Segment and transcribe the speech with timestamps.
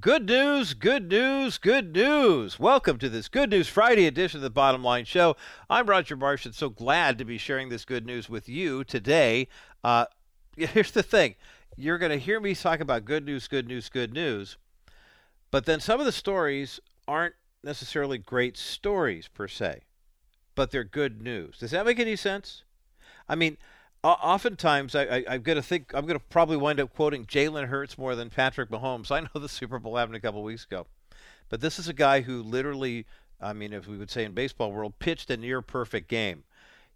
[0.00, 2.58] Good news, good news, good news.
[2.58, 5.36] Welcome to this Good News Friday edition of the Bottom Line Show.
[5.70, 9.48] I'm Roger Marsh and so glad to be sharing this good news with you today.
[9.84, 10.06] Uh,
[10.56, 11.36] here's the thing
[11.76, 14.58] you're going to hear me talk about good news, good news, good news,
[15.50, 16.78] but then some of the stories
[17.08, 19.82] aren't necessarily great stories per se,
[20.54, 21.58] but they're good news.
[21.58, 22.64] Does that make any sense?
[23.28, 23.56] I mean,
[24.08, 27.96] oftentimes I, am going to think I'm going to probably wind up quoting Jalen Hurts
[27.98, 29.10] more than Patrick Mahomes.
[29.10, 30.86] I know the Super Bowl happened a couple weeks ago,
[31.48, 33.06] but this is a guy who literally,
[33.40, 36.44] I mean, if we would say in baseball world, pitched a near perfect game.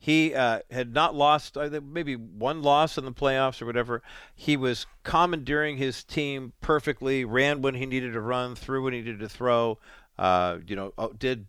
[0.03, 4.03] He uh, had not lost, maybe one loss in the playoffs or whatever.
[4.35, 9.01] He was commandeering his team perfectly, ran when he needed to run, threw when he
[9.01, 9.79] needed to throw.
[10.19, 11.49] Uh, you know, uh, did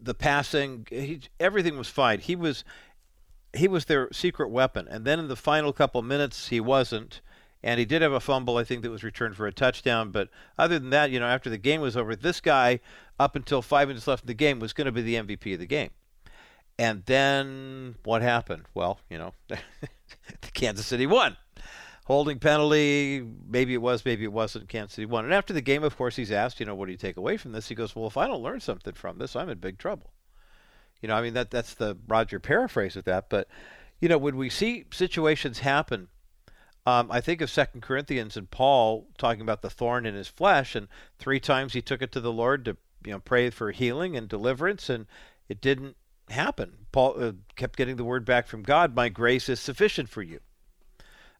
[0.00, 0.86] the passing.
[0.88, 2.20] He, everything was fine.
[2.20, 2.64] He was
[3.54, 4.86] he was their secret weapon.
[4.88, 7.20] And then in the final couple minutes, he wasn't.
[7.62, 10.10] And he did have a fumble, I think, that was returned for a touchdown.
[10.10, 12.80] But other than that, you know, after the game was over, this guy,
[13.18, 15.60] up until five minutes left in the game, was going to be the MVP of
[15.60, 15.90] the game.
[16.78, 18.64] And then what happened?
[18.74, 19.32] Well, you know,
[20.54, 21.36] Kansas City won.
[22.06, 24.68] Holding penalty, maybe it was, maybe it wasn't.
[24.68, 25.24] Kansas City won.
[25.24, 27.38] And after the game, of course, he's asked, you know, what do you take away
[27.38, 27.68] from this?
[27.68, 30.10] He goes, well, if I don't learn something from this, I'm in big trouble.
[31.04, 33.28] You know, I mean that that's the Roger paraphrase of that.
[33.28, 33.46] But
[34.00, 36.08] you know, when we see situations happen,
[36.86, 40.74] um, I think of Second Corinthians and Paul talking about the thorn in his flesh,
[40.74, 40.88] and
[41.18, 44.30] three times he took it to the Lord to you know pray for healing and
[44.30, 45.04] deliverance, and
[45.46, 45.98] it didn't
[46.30, 46.86] happen.
[46.90, 50.40] Paul uh, kept getting the word back from God, "My grace is sufficient for you."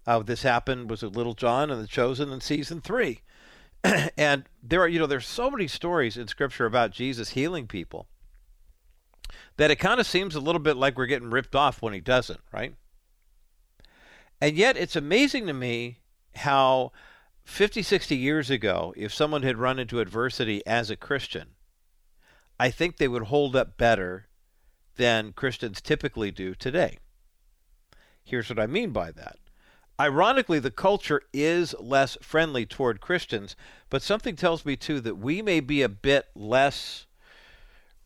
[0.06, 3.22] Uh, this happened was a Little John and the Chosen in season three,
[4.18, 8.08] and there are you know there's so many stories in Scripture about Jesus healing people
[9.56, 12.00] that it kind of seems a little bit like we're getting ripped off when he
[12.00, 12.74] doesn't, right?
[14.40, 16.00] And yet it's amazing to me
[16.36, 16.92] how
[17.44, 21.50] 50, 60 years ago, if someone had run into adversity as a Christian,
[22.58, 24.28] I think they would hold up better
[24.96, 26.98] than Christians typically do today.
[28.22, 29.36] Here's what I mean by that.
[30.00, 33.54] Ironically, the culture is less friendly toward Christians,
[33.90, 37.06] but something tells me too that we may be a bit less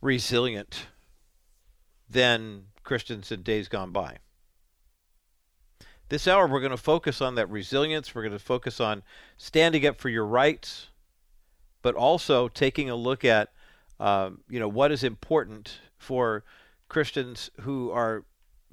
[0.03, 0.87] resilient
[2.09, 4.19] than Christians in days gone by.
[6.09, 8.15] This hour, we're going to focus on that resilience.
[8.15, 9.03] We're going to focus on
[9.37, 10.89] standing up for your rights,
[11.83, 13.53] but also taking a look at,
[14.01, 16.45] um, you know, what is important for
[16.89, 18.25] Christians who are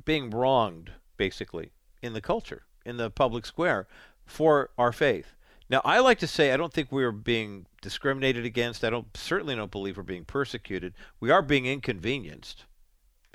[0.05, 3.87] being wronged, basically, in the culture, in the public square,
[4.25, 5.33] for our faith.
[5.69, 8.83] Now, I like to say I don't think we're being discriminated against.
[8.85, 10.93] I don't certainly don't believe we're being persecuted.
[11.19, 12.63] We are being inconvenienced.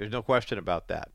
[0.01, 1.11] There's no question about that.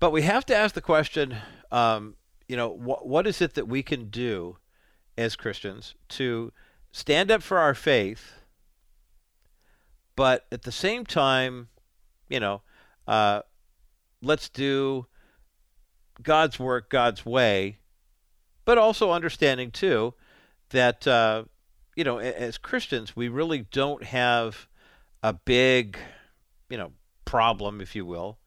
[0.00, 1.36] But we have to ask the question,
[1.70, 2.14] um,
[2.48, 4.56] you know, wh- what is it that we can do
[5.18, 6.50] as Christians to
[6.90, 8.36] stand up for our faith,
[10.16, 11.68] but at the same time,
[12.30, 12.62] you know,
[13.06, 13.42] uh,
[14.22, 15.08] let's do
[16.22, 17.80] God's work God's way,
[18.64, 20.14] but also understanding too
[20.70, 21.44] that uh,
[21.94, 24.66] you know, as Christians, we really don't have
[25.22, 25.98] a big
[26.68, 26.92] you know,
[27.24, 28.38] problem, if you will,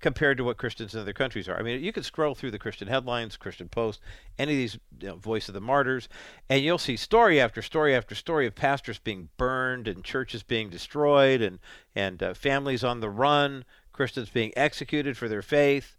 [0.00, 1.58] compared to what Christians in other countries are.
[1.58, 4.00] I mean, you can scroll through the Christian headlines, Christian Post,
[4.38, 6.08] any of these you know, Voice of the Martyrs,
[6.48, 10.70] and you'll see story after story after story of pastors being burned and churches being
[10.70, 11.58] destroyed and
[11.94, 15.96] and uh, families on the run, Christians being executed for their faith.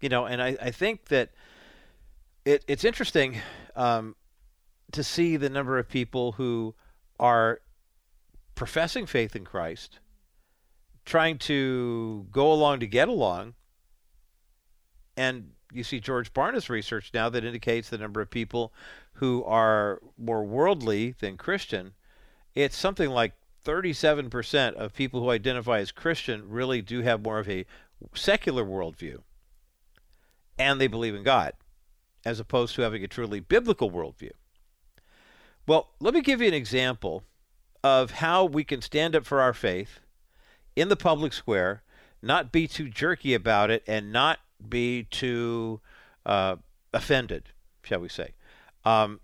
[0.00, 1.30] You know, and I, I think that
[2.44, 3.40] it, it's interesting
[3.76, 4.16] um,
[4.92, 6.74] to see the number of people who
[7.20, 7.60] are
[8.54, 9.98] professing faith in Christ
[11.04, 13.54] trying to go along to get along.
[15.16, 18.72] And you see George Barna's research now that indicates the number of people
[19.14, 21.92] who are more worldly than Christian.
[22.54, 23.32] It's something like
[23.64, 27.66] 37% of people who identify as Christian really do have more of a
[28.14, 29.18] secular worldview.
[30.58, 31.52] And they believe in God,
[32.24, 34.32] as opposed to having a truly biblical worldview.
[35.66, 37.24] Well, let me give you an example
[37.82, 40.00] of how we can stand up for our faith
[40.76, 41.82] in the public square,
[42.22, 44.38] not be too jerky about it, and not
[44.68, 45.80] be too
[46.24, 46.56] uh,
[46.92, 47.50] offended,
[47.82, 48.32] shall we say.
[48.84, 49.20] Um,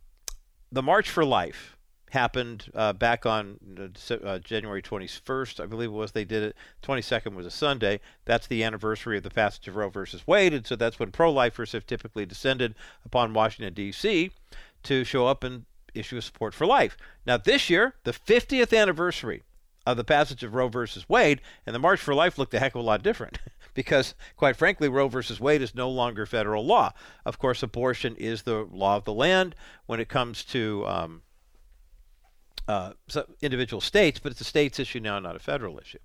[0.71, 1.77] the March for Life
[2.11, 6.13] happened uh, back on uh, January 21st, I believe it was.
[6.13, 6.57] They did it.
[6.83, 8.01] 22nd was a Sunday.
[8.25, 11.73] That's the anniversary of the passage of Roe versus Wade, and so that's when pro-lifers
[11.73, 12.75] have typically descended
[13.05, 14.33] upon Washington D.C.
[14.83, 15.65] to show up and
[15.95, 16.97] issue support for life.
[17.27, 19.43] Now this year, the 50th anniversary
[19.87, 22.75] of the passage of Roe versus Wade, and the March for Life looked a heck
[22.75, 23.39] of a lot different
[23.75, 26.93] because, quite frankly, Roe versus Wade is no longer federal law.
[27.25, 29.55] Of course, abortion is the law of the land
[29.87, 31.23] when it comes to um,
[32.69, 32.93] uh,
[33.41, 35.99] individual states, but it's a states issue now, not a federal issue.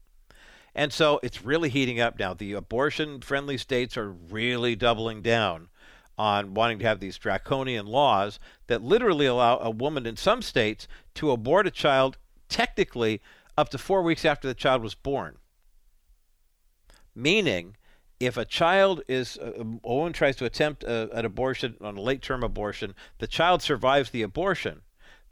[0.73, 2.33] And so it's really heating up now.
[2.33, 5.69] The abortion friendly states are really doubling down
[6.17, 10.87] on wanting to have these draconian laws that literally allow a woman in some states
[11.15, 12.17] to abort a child
[12.49, 13.21] technically
[13.57, 15.37] up to four weeks after the child was born.
[17.15, 17.77] Meaning,
[18.19, 22.01] if a child is, uh, a woman tries to attempt a, an abortion on a
[22.01, 24.81] late term abortion, the child survives the abortion,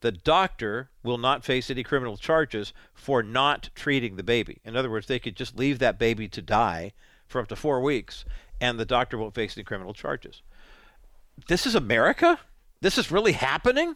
[0.01, 4.59] the doctor will not face any criminal charges for not treating the baby.
[4.65, 6.91] In other words, they could just leave that baby to die
[7.25, 8.25] for up to four weeks,
[8.59, 10.41] and the doctor won't face any criminal charges.
[11.47, 12.39] This is America?
[12.81, 13.95] This is really happening?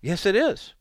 [0.00, 0.74] Yes, it is.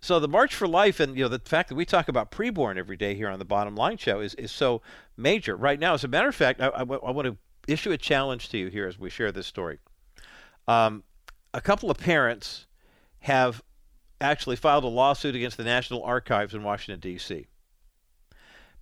[0.00, 2.76] So the March for Life and you know the fact that we talk about preborn
[2.76, 4.80] every day here on the Bottom Line Show is, is so
[5.16, 5.94] major right now.
[5.94, 7.36] As a matter of fact, I, I, I want to
[7.66, 9.78] issue a challenge to you here as we share this story.
[10.66, 11.02] Um,
[11.52, 12.66] a couple of parents
[13.20, 13.62] have
[14.20, 17.46] actually filed a lawsuit against the National Archives in Washington, D.C.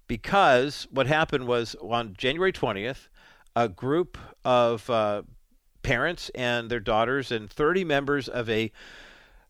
[0.06, 3.08] Because what happened was on January 20th,
[3.54, 5.22] a group of uh,
[5.82, 8.70] parents and their daughters and 30 members of a,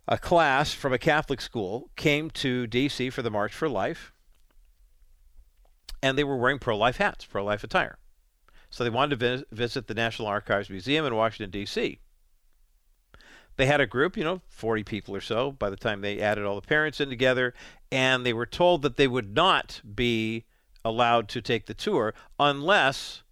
[0.08, 3.11] a class from a Catholic school came to D.C.
[3.11, 4.12] for the March for Life.
[6.03, 7.99] And they were wearing pro life hats, pro life attire.
[8.70, 11.99] So they wanted to vis- visit the National Archives Museum in Washington, D.C
[13.56, 16.44] they had a group, you know, 40 people or so by the time they added
[16.44, 17.55] all the parents in together,
[17.91, 20.44] and they were told that they would not be
[20.85, 23.23] allowed to take the tour unless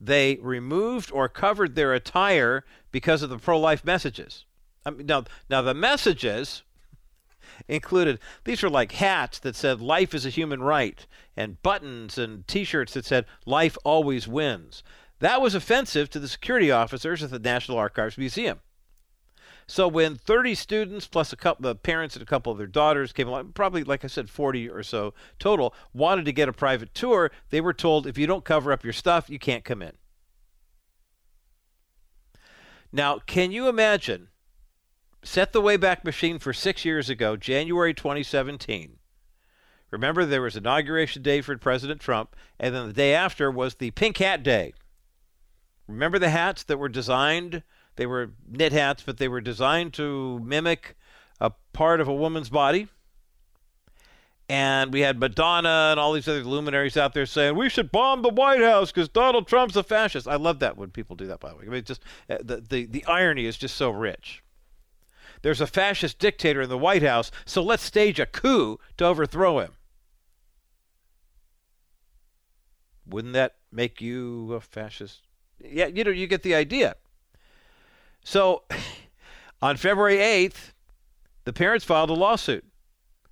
[0.00, 4.44] they removed or covered their attire because of the pro-life messages.
[4.84, 6.62] I mean, now, now the messages
[7.68, 11.06] included these were like hats that said "Life is a human right"
[11.36, 14.82] and buttons and T-shirts that said "Life always wins."
[15.20, 18.60] That was offensive to the security officers at the National Archives Museum.
[19.68, 23.12] So when 30 students plus a couple of parents and a couple of their daughters
[23.12, 26.92] came along, probably like I said 40 or so total, wanted to get a private
[26.94, 29.92] tour, they were told if you don't cover up your stuff, you can't come in.
[32.90, 34.28] Now, can you imagine
[35.22, 38.98] set the Wayback Machine for 6 years ago, January 2017.
[39.90, 43.90] Remember there was inauguration day for President Trump and then the day after was the
[43.90, 44.72] Pink Hat Day.
[45.86, 47.62] Remember the hats that were designed
[47.96, 50.96] they were knit hats, but they were designed to mimic
[51.40, 52.88] a part of a woman's body.
[54.48, 58.22] And we had Madonna and all these other luminaries out there saying we should bomb
[58.22, 60.28] the White House because Donald Trump's a fascist.
[60.28, 61.40] I love that when people do that.
[61.40, 64.41] By the way, I mean, just uh, the, the the irony is just so rich.
[65.42, 69.58] There's a fascist dictator in the White House, so let's stage a coup to overthrow
[69.58, 69.72] him.
[73.06, 75.22] Wouldn't that make you a fascist?
[75.60, 76.94] Yeah, you know, you get the idea.
[78.24, 78.62] So
[79.62, 80.72] on February 8th,
[81.44, 82.64] the parents filed a lawsuit.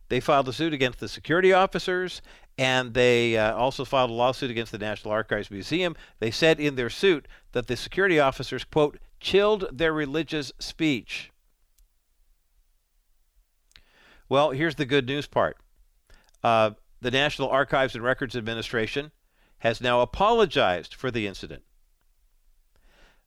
[0.09, 2.21] They filed a suit against the security officers,
[2.59, 5.95] and they uh, also filed a lawsuit against the National Archives Museum.
[6.19, 11.31] They said in their suit that the security officers, quote, chilled their religious speech.
[14.31, 15.59] Well, here's the good news part.
[16.43, 19.11] Uh, the National Archives and Records Administration
[19.59, 21.65] has now apologized for the incident.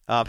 [0.08, 0.28] Um,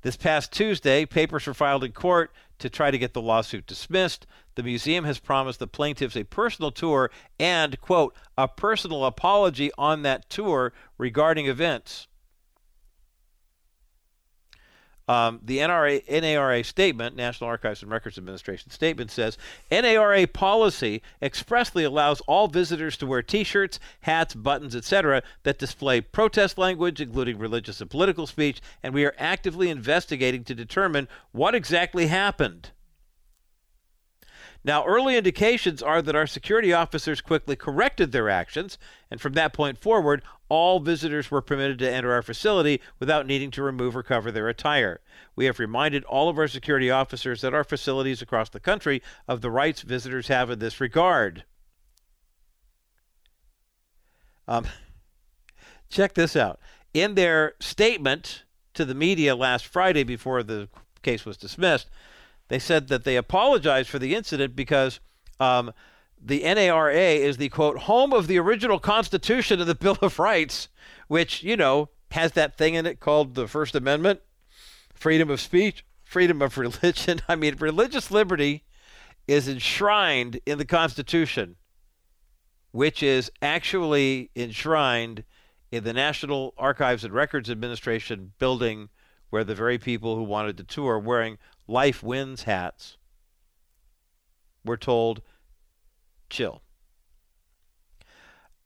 [0.00, 4.26] this past Tuesday, papers were filed in court to try to get the lawsuit dismissed.
[4.54, 10.00] The museum has promised the plaintiffs a personal tour and, quote, a personal apology on
[10.02, 12.08] that tour regarding events.
[15.06, 19.36] Um, the NRA, NARA statement, National Archives and Records Administration statement, says
[19.70, 26.56] NARA policy expressly allows all visitors to wear T-shirts, hats, buttons, etc., that display protest
[26.56, 32.06] language, including religious and political speech, and we are actively investigating to determine what exactly
[32.06, 32.70] happened.
[34.64, 38.78] Now, early indications are that our security officers quickly corrected their actions,
[39.10, 43.50] and from that point forward, all visitors were permitted to enter our facility without needing
[43.52, 45.00] to remove or cover their attire.
[45.36, 49.42] We have reminded all of our security officers at our facilities across the country of
[49.42, 51.44] the rights visitors have in this regard.
[54.48, 54.66] Um,
[55.90, 56.58] check this out.
[56.94, 58.44] In their statement
[58.74, 60.68] to the media last Friday before the
[61.02, 61.90] case was dismissed,
[62.48, 65.00] they said that they apologized for the incident because
[65.40, 65.72] um,
[66.20, 70.68] the NARA is the quote home of the original Constitution of the Bill of Rights,
[71.08, 74.20] which you know has that thing in it called the First Amendment,
[74.94, 77.20] freedom of speech, freedom of religion.
[77.28, 78.64] I mean, religious liberty
[79.26, 81.56] is enshrined in the Constitution
[82.74, 85.22] which is actually enshrined
[85.70, 88.88] in the National Archives and Records Administration building
[89.34, 92.96] where the very people who wanted to tour wearing Life Wins hats
[94.64, 95.22] were told,
[96.30, 96.62] chill.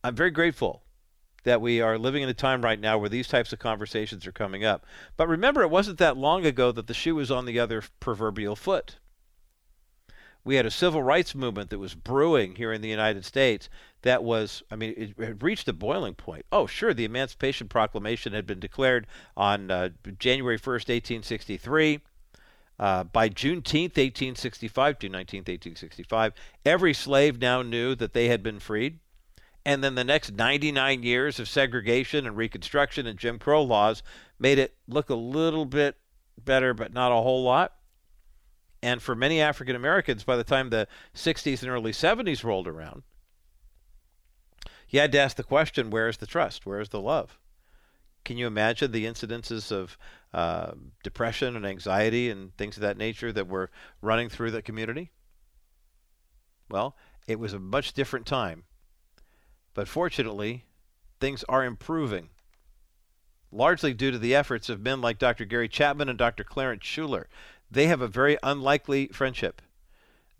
[0.05, 0.83] I'm very grateful
[1.45, 4.33] that we are living in a time right now where these types of conversations are
[4.33, 4.85] coming up.
[5.17, 8.55] But remember, it wasn't that long ago that the shoe was on the other proverbial
[8.55, 8.99] foot.
[10.45, 13.71] We had a civil rights movement that was brewing here in the United States
[14.03, 16.47] that was, I mean, it had reached a boiling point.
[16.53, 22.01] Oh, sure, the Emancipation Proclamation had been declared on uh, January 1st, 1863.
[22.79, 26.33] Uh, by Juneteenth, 1865, June 19th, 1865,
[26.65, 29.01] every slave now knew that they had been freed.
[29.65, 34.05] And then the next 99 years of segregation and Reconstruction and Jim Crow laws
[34.39, 35.97] made it look a little bit
[36.43, 37.75] better, but not a whole lot.
[38.81, 43.03] And for many African Americans, by the time the 60s and early 70s rolled around,
[44.89, 46.67] you had to ask the question where's the trust?
[46.67, 47.39] Where's the love?
[48.25, 49.97] Can you imagine the incidences of
[50.35, 53.71] uh, depression and anxiety and things of that nature that were
[54.03, 55.13] running through the community?
[56.71, 58.65] Well, it was a much different time
[59.79, 60.65] but fortunately,
[61.21, 62.31] things are improving,
[63.53, 65.45] largely due to the efforts of men like Dr.
[65.45, 66.43] Gary Chapman and Dr.
[66.43, 67.27] Clarence Shuler.
[67.71, 69.63] They have a very unlikely friendship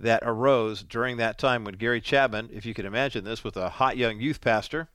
[0.01, 3.69] that arose during that time when Gary Chapman, if you can imagine this, was a
[3.69, 4.89] hot young youth pastor,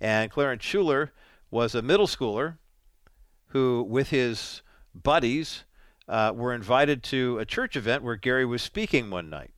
[0.00, 1.10] and Clarence Shuler
[1.50, 2.58] was a middle schooler
[3.48, 4.62] who, with his
[4.94, 5.64] buddies,
[6.08, 9.52] uh, were invited to a church event where Gary was speaking one night.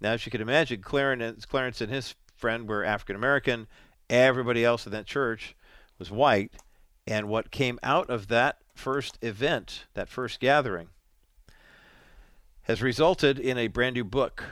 [0.00, 3.66] Now, as you can imagine, Clarence, Clarence and his friend were African American.
[4.10, 5.56] Everybody else in that church
[5.98, 6.52] was white.
[7.06, 10.88] And what came out of that first event, that first gathering,
[12.64, 14.44] has resulted in a brand new book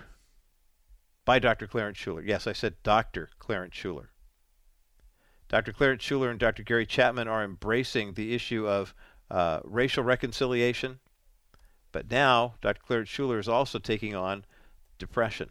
[1.25, 1.66] by Dr.
[1.66, 2.26] Clarence Shuler.
[2.26, 3.31] Yes, I said Dr.
[3.38, 4.09] Clarence Shuler.
[5.49, 5.73] Dr.
[5.73, 6.62] Clarence Shuler and Dr.
[6.62, 8.95] Gary Chapman are embracing the issue of
[9.31, 11.00] uh, racial reconciliation.
[11.90, 12.83] But now, Dr.
[12.87, 14.45] Clarence Shuler is also taking on
[14.99, 15.50] depression,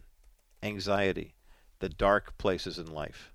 [0.62, 1.34] anxiety,
[1.80, 3.31] the dark places in life.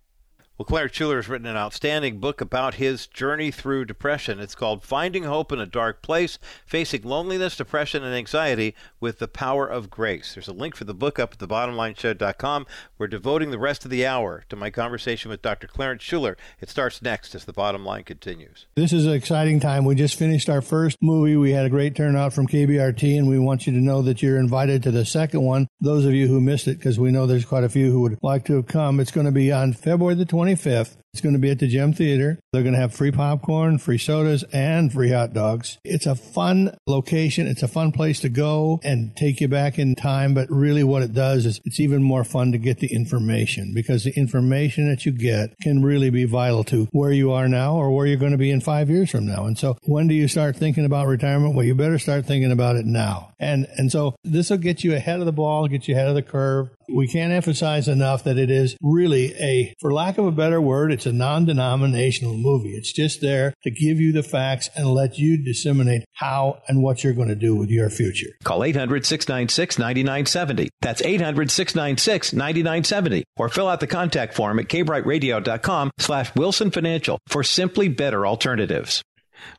[0.58, 4.40] Well, Clarence Shuler has written an outstanding book about his journey through depression.
[4.40, 9.28] It's called Finding Hope in a Dark Place Facing Loneliness, Depression, and Anxiety with the
[9.28, 10.34] Power of Grace.
[10.34, 12.66] There's a link for the book up at thebottomlineshow.com.
[12.98, 15.68] We're devoting the rest of the hour to my conversation with Dr.
[15.68, 16.38] Clarence Shuler.
[16.60, 18.66] It starts next as the bottom line continues.
[18.74, 19.86] This is an exciting time.
[19.86, 21.38] We just finished our first movie.
[21.38, 24.40] We had a great turnout from KBRT, and we want you to know that you're
[24.40, 25.68] invited to the second one.
[25.82, 28.18] Those of you who missed it, because we know there's quite a few who would
[28.24, 30.47] like to have come, it's going to be on February the 20th.
[30.56, 30.98] 25th.
[31.14, 32.40] It's going to be at the Gem Theater.
[32.52, 35.78] They're going to have free popcorn, free sodas, and free hot dogs.
[35.84, 37.48] It's a fun location.
[37.48, 40.34] It's a fun place to go and take you back in time.
[40.34, 44.04] But really, what it does is it's even more fun to get the information because
[44.04, 47.92] the information that you get can really be vital to where you are now or
[47.92, 49.46] where you're going to be in five years from now.
[49.46, 51.56] And so, when do you start thinking about retirement?
[51.56, 53.34] Well, you better start thinking about it now.
[53.40, 56.16] And and so this will get you ahead of the ball, get you ahead of
[56.16, 56.70] the curve.
[56.90, 60.92] We can't emphasize enough that it is really a, for lack of a better word,
[60.98, 62.72] it's a non denominational movie.
[62.72, 67.04] It's just there to give you the facts and let you disseminate how and what
[67.04, 68.30] you're going to do with your future.
[68.44, 70.70] Call 800 696 9970.
[70.82, 73.24] That's 800 696 9970.
[73.38, 79.04] Or fill out the contact form at kbriteradio.com slash Wilson Financial for simply better alternatives.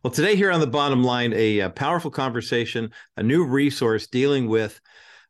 [0.02, 4.48] Well, today here on the bottom line, a, a powerful conversation, a new resource dealing
[4.48, 4.80] with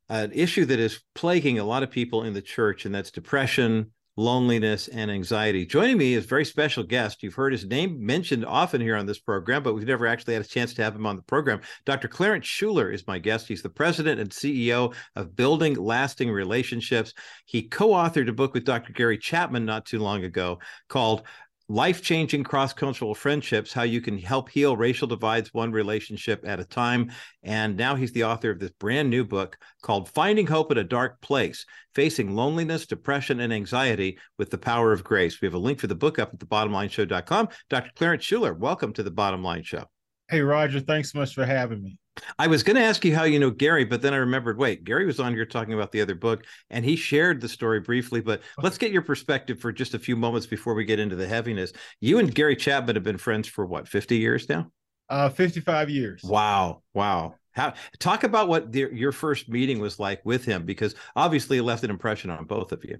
[0.09, 3.91] an issue that is plaguing a lot of people in the church, and that's depression,
[4.19, 5.65] loneliness, and anxiety.
[5.65, 7.23] Joining me is a very special guest.
[7.23, 10.45] You've heard his name mentioned often here on this program, but we've never actually had
[10.45, 11.61] a chance to have him on the program.
[11.87, 12.09] Dr.
[12.09, 13.47] Clarence Shuler is my guest.
[13.47, 17.15] He's the president and CEO of Building Lasting Relationships.
[17.47, 18.93] He co authored a book with Dr.
[18.93, 20.59] Gary Chapman not too long ago
[20.89, 21.23] called
[21.69, 26.61] life changing cross cultural friendships, how you can help heal racial divides one relationship at
[26.61, 27.11] a time.
[27.43, 30.85] And now he's the author of this brand new book called Finding Hope in a
[30.85, 35.41] Dark Place Facing Loneliness, Depression, and Anxiety with the Power of Grace.
[35.41, 37.49] We have a link for the book up at thebottomlineshow.com.
[37.69, 37.91] Dr.
[37.95, 39.85] Clarence Shuler, welcome to the Bottom Line Show.
[40.31, 41.99] Hey, Roger, thanks so much for having me.
[42.39, 44.85] I was going to ask you how you know Gary, but then I remembered wait,
[44.85, 48.21] Gary was on here talking about the other book and he shared the story briefly.
[48.21, 51.27] But let's get your perspective for just a few moments before we get into the
[51.27, 51.73] heaviness.
[52.01, 54.71] You and Gary Chapman have been friends for what, 50 years now?
[55.09, 56.23] Uh, 55 years.
[56.23, 56.83] Wow.
[56.95, 57.35] Wow.
[57.53, 61.63] How, talk about what the, your first meeting was like with him, because obviously it
[61.65, 62.99] left an impression on both of you.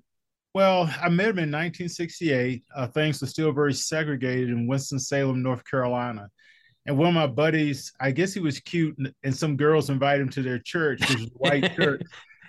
[0.55, 2.65] Well, I met him in 1968.
[2.75, 6.29] Uh, things were still very segregated in Winston-Salem, North Carolina
[6.89, 10.31] and one of my buddies, I guess he was cute, and some girls invited him
[10.31, 12.01] to their church, which was white church.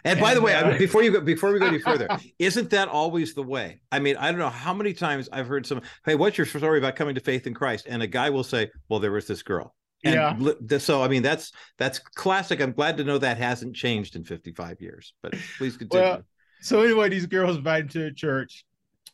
[0.05, 2.07] And, and by the way, uh, before you go, before we go any further,
[2.39, 3.81] isn't that always the way?
[3.91, 6.79] I mean, I don't know how many times I've heard some, "Hey, what's your story
[6.79, 9.43] about coming to faith in Christ?" And a guy will say, "Well, there was this
[9.43, 10.77] girl." And yeah.
[10.77, 12.61] So, I mean, that's that's classic.
[12.61, 15.13] I'm glad to know that hasn't changed in 55 years.
[15.21, 16.05] But please continue.
[16.05, 16.21] Well,
[16.61, 18.63] so anyway, these girls invited to the church.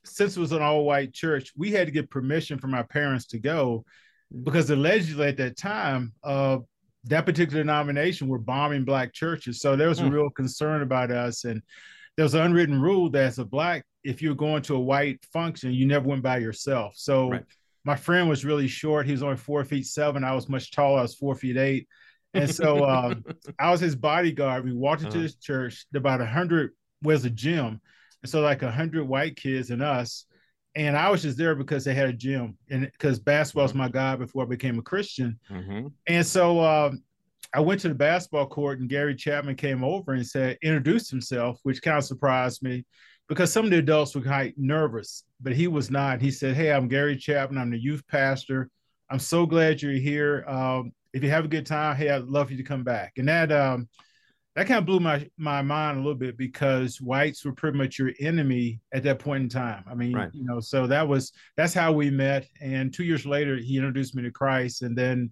[0.04, 3.40] Since it was an all-white church, we had to get permission from our parents to
[3.40, 3.86] go
[4.44, 6.58] because allegedly at that time, uh,
[7.06, 9.62] that particular denomination were bombing black churches.
[9.62, 10.04] So there was mm.
[10.04, 10.16] a hmm.
[10.16, 11.44] real concern about us.
[11.44, 11.62] And
[12.18, 15.24] there was an unwritten rule that as a black, if you're going to a white
[15.32, 16.94] function, you never went by yourself.
[16.96, 17.44] So right.
[17.84, 19.06] my friend was really short.
[19.06, 20.24] He was only four feet seven.
[20.24, 21.00] I was much taller.
[21.00, 21.88] I was four feet eight.
[22.34, 23.24] And so um,
[23.60, 24.66] I was his bodyguard.
[24.66, 25.24] We walked into uh-huh.
[25.24, 25.86] this church.
[25.94, 26.72] About a hundred
[27.04, 27.80] was a gym.
[28.24, 30.26] And so like a hundred white kids and us
[30.76, 33.80] and I was just there because they had a gym, and because basketball was mm-hmm.
[33.80, 35.40] my guy before I became a Christian.
[35.50, 35.88] Mm-hmm.
[36.08, 37.02] And so um,
[37.54, 41.60] I went to the basketball court, and Gary Chapman came over and said, introduced himself,
[41.64, 42.86] which kind of surprised me
[43.28, 46.22] because some of the adults were quite nervous, but he was not.
[46.22, 47.58] He said, "Hey, I'm Gary Chapman.
[47.58, 48.70] I'm the youth pastor.
[49.10, 50.46] I'm so glad you're here.
[50.48, 53.14] Um, if you have a good time, hey, I'd love for you to come back."
[53.18, 53.88] And that um,
[54.56, 58.00] that kind of blew my my mind a little bit because whites were pretty much
[58.00, 59.84] your enemy at that point in time.
[59.90, 60.30] I mean, right.
[60.34, 62.48] you know, so that was that's how we met.
[62.62, 65.30] And two years later, he introduced me to Christ, and then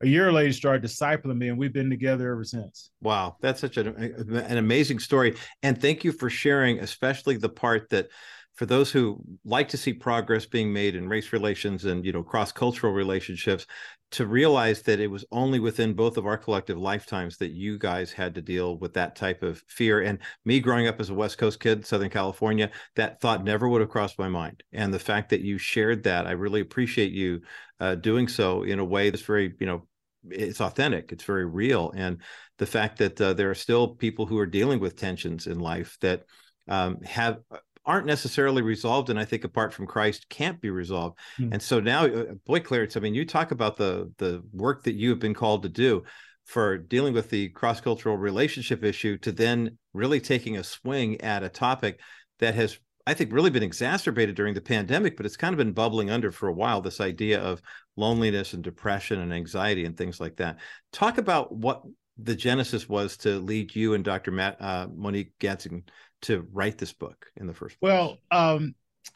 [0.00, 2.90] a year later started discipling me, and we've been together ever since.
[3.00, 7.90] Wow, that's such an an amazing story, and thank you for sharing, especially the part
[7.90, 8.08] that
[8.54, 12.22] for those who like to see progress being made in race relations and you know
[12.22, 13.66] cross cultural relationships
[14.14, 18.12] to realize that it was only within both of our collective lifetimes that you guys
[18.12, 20.02] had to deal with that type of fear.
[20.02, 23.80] And me growing up as a West Coast kid, Southern California, that thought never would
[23.80, 24.62] have crossed my mind.
[24.72, 27.40] And the fact that you shared that, I really appreciate you
[27.80, 29.88] uh, doing so in a way that's very, you know,
[30.30, 31.92] it's authentic, it's very real.
[31.96, 32.22] And
[32.58, 35.98] the fact that uh, there are still people who are dealing with tensions in life
[36.02, 36.22] that
[36.68, 37.40] um, have
[37.86, 41.52] aren't necessarily resolved and i think apart from christ can't be resolved mm.
[41.52, 44.94] and so now uh, boy clarence i mean you talk about the the work that
[44.94, 46.02] you have been called to do
[46.44, 51.48] for dealing with the cross-cultural relationship issue to then really taking a swing at a
[51.48, 52.00] topic
[52.38, 55.72] that has I think really been exacerbated during the pandemic, but it's kind of been
[55.72, 56.80] bubbling under for a while.
[56.80, 57.60] This idea of
[57.96, 60.58] loneliness and depression and anxiety and things like that.
[60.92, 61.82] Talk about what
[62.16, 64.30] the genesis was to lead you and Dr.
[64.30, 65.84] Matt uh, Monique Gadsden
[66.24, 67.90] to write this book in the first place?
[67.90, 68.74] Well, um,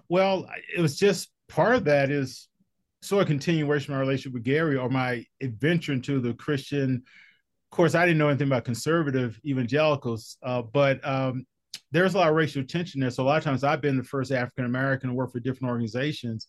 [0.09, 2.49] well, it was just part of that is
[3.03, 7.03] sort of continuation of my relationship with Gary or my adventure into the Christian.
[7.71, 11.47] Of course, I didn't know anything about conservative evangelicals, uh, but um,
[11.92, 13.11] there's a lot of racial tension there.
[13.11, 15.71] So a lot of times I've been the first African American to work for different
[15.71, 16.47] organizations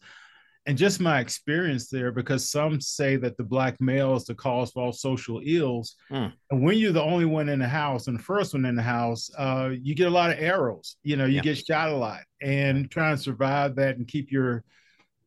[0.70, 4.70] and just my experience there, because some say that the black male is the cause
[4.70, 5.96] for all social ills.
[6.12, 6.32] Mm.
[6.52, 8.84] And when you're the only one in the house and the first one in the
[8.84, 10.98] house, uh, you get a lot of arrows.
[11.02, 11.42] You know, you yeah.
[11.42, 14.64] get shot a lot, and trying to survive that and keep your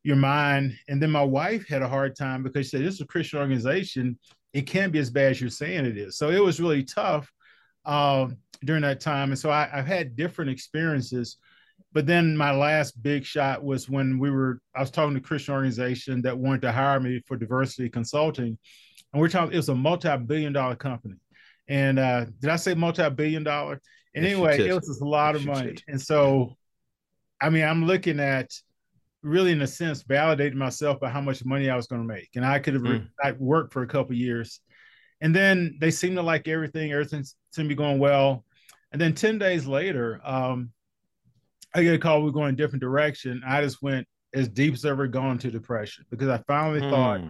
[0.04, 0.78] your mind.
[0.86, 3.40] And then my wife had a hard time because she said, "This is a Christian
[3.40, 4.20] organization.
[4.52, 7.28] It can't be as bad as you're saying it is." So it was really tough
[7.84, 8.28] uh,
[8.64, 9.30] during that time.
[9.30, 11.38] And so I, I've had different experiences
[11.92, 15.22] but then my last big shot was when we were I was talking to a
[15.22, 18.58] Christian organization that wanted to hire me for diversity consulting,
[19.12, 21.16] and we're talking it was a multi-billion dollar company.
[21.68, 23.80] And uh, did I say multi-billion dollar?
[24.14, 25.76] And yes, anyway, it was just a lot of money.
[25.88, 26.56] And so,
[27.40, 28.50] I mean, I'm looking at
[29.22, 32.30] really, in a sense, validating myself by how much money I was going to make,
[32.34, 33.06] and I could have mm.
[33.22, 34.60] I worked for a couple years.
[35.20, 36.90] And then they seemed to like everything.
[36.90, 38.44] Everything seemed to be going well.
[38.90, 40.70] And then 10 days later, um,
[41.74, 43.42] I get a call, we're going a different direction.
[43.46, 46.90] I just went as deep as ever gone to depression because I finally mm.
[46.90, 47.20] thought,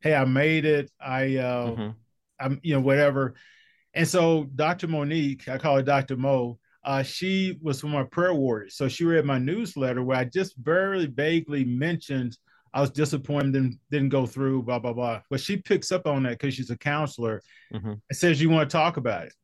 [0.00, 0.90] hey, I made it.
[1.00, 1.90] I, uh, mm-hmm.
[2.38, 3.34] I'm, you know, whatever.
[3.94, 4.88] And so Dr.
[4.88, 6.16] Monique, I call her Dr.
[6.16, 8.76] Mo, uh, she was from my prayer warriors.
[8.76, 12.36] So she read my newsletter where I just very vaguely mentioned
[12.72, 15.20] I was disappointed and didn't go through, blah, blah, blah.
[15.28, 17.42] But she picks up on that because she's a counselor
[17.74, 17.88] mm-hmm.
[17.88, 19.34] and says, You want to talk about it?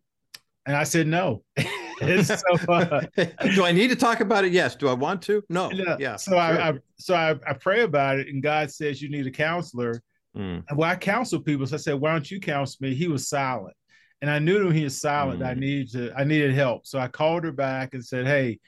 [0.64, 1.42] And I said, No.
[2.23, 2.37] so,
[2.69, 3.01] uh,
[3.55, 4.53] do I need to talk about it?
[4.53, 4.77] Yes.
[4.77, 5.43] Do I want to?
[5.49, 5.71] No.
[5.71, 5.97] Yeah.
[5.99, 6.41] yeah so sure.
[6.41, 10.03] I, I, so I, I, pray about it, and God says you need a counselor.
[10.37, 10.65] Mm.
[10.69, 13.29] And when I counsel people, so I said, "Why don't you counsel me?" He was
[13.29, 13.75] silent,
[14.21, 15.47] and I knew when he was silent, mm.
[15.47, 16.87] I needed to, I needed help.
[16.87, 18.59] So I called her back and said, "Hey,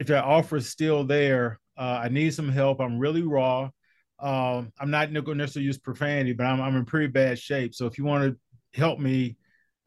[0.00, 2.80] if that offer is still there, uh, I need some help.
[2.80, 3.70] I'm really raw.
[4.18, 7.74] Um, I'm not going to necessarily use profanity, but I'm, I'm in pretty bad shape.
[7.74, 9.36] So if you want to help me,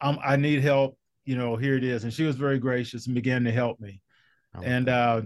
[0.00, 2.04] I'm, I need help you know, here it is.
[2.04, 4.00] And she was very gracious and began to help me.
[4.54, 5.22] Oh, and uh,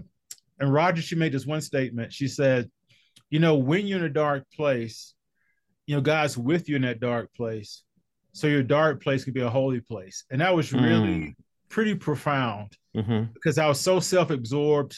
[0.59, 2.11] and Roger, she made this one statement.
[2.11, 2.69] She said,
[3.29, 5.13] you know, when you're in a dark place,
[5.85, 7.83] you know, God's with you in that dark place.
[8.33, 10.25] So your dark place could be a holy place.
[10.29, 11.35] And that was really mm.
[11.69, 13.23] pretty profound Mm-hmm.
[13.33, 14.95] because I was so self-absorbed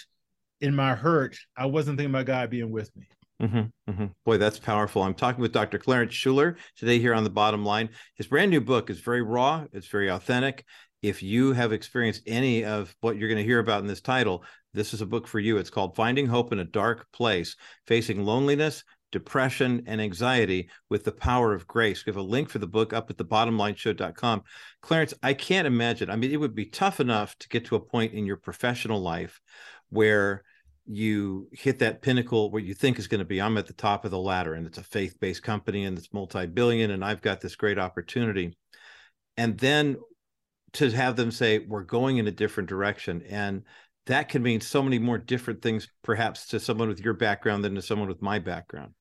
[0.60, 3.08] in my hurt, I wasn't thinking about God being with me.
[3.42, 4.06] Mm-hmm, mm-hmm.
[4.26, 5.02] Boy, that's powerful.
[5.02, 5.78] I'm talking with Dr.
[5.78, 7.90] Clarence Shuler today here on the bottom line.
[8.16, 10.66] His brand new book is very raw, it's very authentic.
[11.06, 14.44] If you have experienced any of what you're going to hear about in this title,
[14.74, 15.58] this is a book for you.
[15.58, 21.12] It's called Finding Hope in a Dark Place Facing Loneliness, Depression, and Anxiety with the
[21.12, 22.04] Power of Grace.
[22.04, 24.42] We have a link for the book up at the bottomlineshow.com.
[24.82, 26.10] Clarence, I can't imagine.
[26.10, 29.00] I mean, it would be tough enough to get to a point in your professional
[29.00, 29.40] life
[29.92, 30.44] where
[30.88, 34.06] you hit that pinnacle where you think is going to be i'm at the top
[34.06, 37.56] of the ladder and it's a faith-based company and it's multi-billion and i've got this
[37.56, 38.56] great opportunity
[39.36, 39.98] and then
[40.76, 43.64] to have them say we're going in a different direction and
[44.06, 47.76] that can mean so many more different things perhaps to someone with your background than
[47.76, 48.94] to someone with my background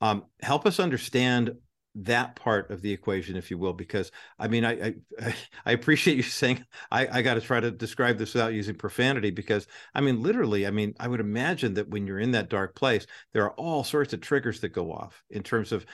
[0.00, 1.52] um, help us understand
[1.96, 5.34] that part of the equation, if you will, because I mean, I I,
[5.66, 9.30] I appreciate you saying I, I got to try to describe this without using profanity
[9.30, 12.74] because I mean, literally, I mean, I would imagine that when you're in that dark
[12.76, 15.84] place, there are all sorts of triggers that go off in terms of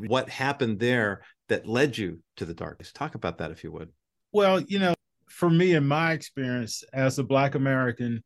[0.00, 2.92] what happened there that led you to the darkness.
[2.92, 3.90] Talk about that, if you would.
[4.36, 4.94] Well, you know,
[5.28, 8.22] for me, in my experience as a Black American,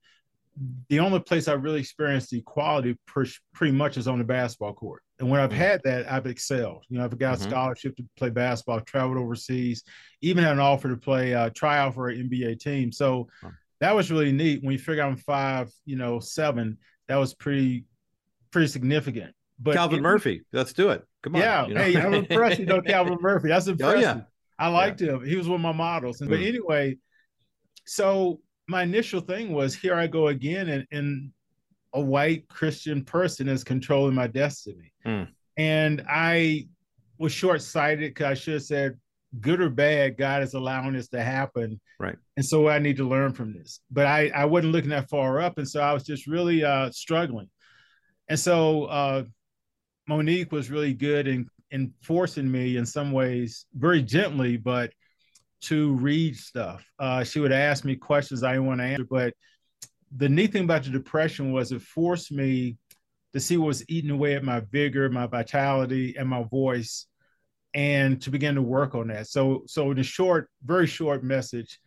[0.89, 5.05] the only place I really experienced equality pretty much is on the basketball court.
[5.21, 6.85] And when I've had that, I've excelled.
[6.89, 7.51] You know, I've got a mm-hmm.
[7.51, 9.85] scholarship to play basketball, traveled overseas,
[10.21, 12.91] even had an offer to play uh, tryout for an NBA team.
[12.91, 13.29] So
[13.79, 14.65] that was really neat.
[14.65, 17.85] When you figure I'm five, you know, seven, that was pretty,
[18.51, 19.33] pretty significant.
[19.61, 21.07] But Calvin it, Murphy, let's do it.
[21.23, 21.43] Come on.
[21.43, 21.67] Yeah.
[21.67, 21.81] You know?
[21.83, 22.59] Hey, I'm impressed.
[22.59, 23.49] You know, Calvin Murphy.
[23.49, 23.99] That's impressive.
[23.99, 24.21] Oh, yeah.
[24.61, 25.15] I liked yeah.
[25.15, 25.25] him.
[25.25, 26.21] He was one of my models.
[26.21, 26.29] Mm.
[26.29, 26.99] But anyway,
[27.87, 31.31] so my initial thing was here I go again, and, and
[31.95, 34.93] a white Christian person is controlling my destiny.
[35.05, 35.29] Mm.
[35.57, 36.69] And I
[37.19, 38.99] was short sighted because I should have said,
[39.41, 41.81] good or bad, God is allowing this to happen.
[41.99, 42.17] Right.
[42.37, 43.81] And so I need to learn from this.
[43.91, 45.59] But I, I wasn't looking that far up.
[45.59, 47.49] And so I was just really uh, struggling.
[48.29, 49.25] And so uh,
[50.09, 54.93] Monique was really good in, in forcing me in some ways, very gently, but
[55.63, 56.85] to read stuff.
[56.99, 59.35] Uh, she would ask me questions I didn't want to answer, but
[60.17, 62.77] the neat thing about the depression was it forced me
[63.33, 67.07] to see what was eating away at my vigor, my vitality, and my voice,
[67.75, 69.29] and to begin to work on that.
[69.29, 71.79] So, so in a short, very short message,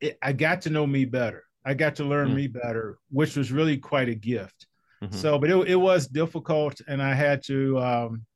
[0.00, 1.44] it, I got to know me better.
[1.64, 2.36] I got to learn mm-hmm.
[2.36, 4.66] me better, which was really quite a gift.
[5.02, 5.16] Mm-hmm.
[5.16, 8.26] So, but it, it was difficult, and I had to um,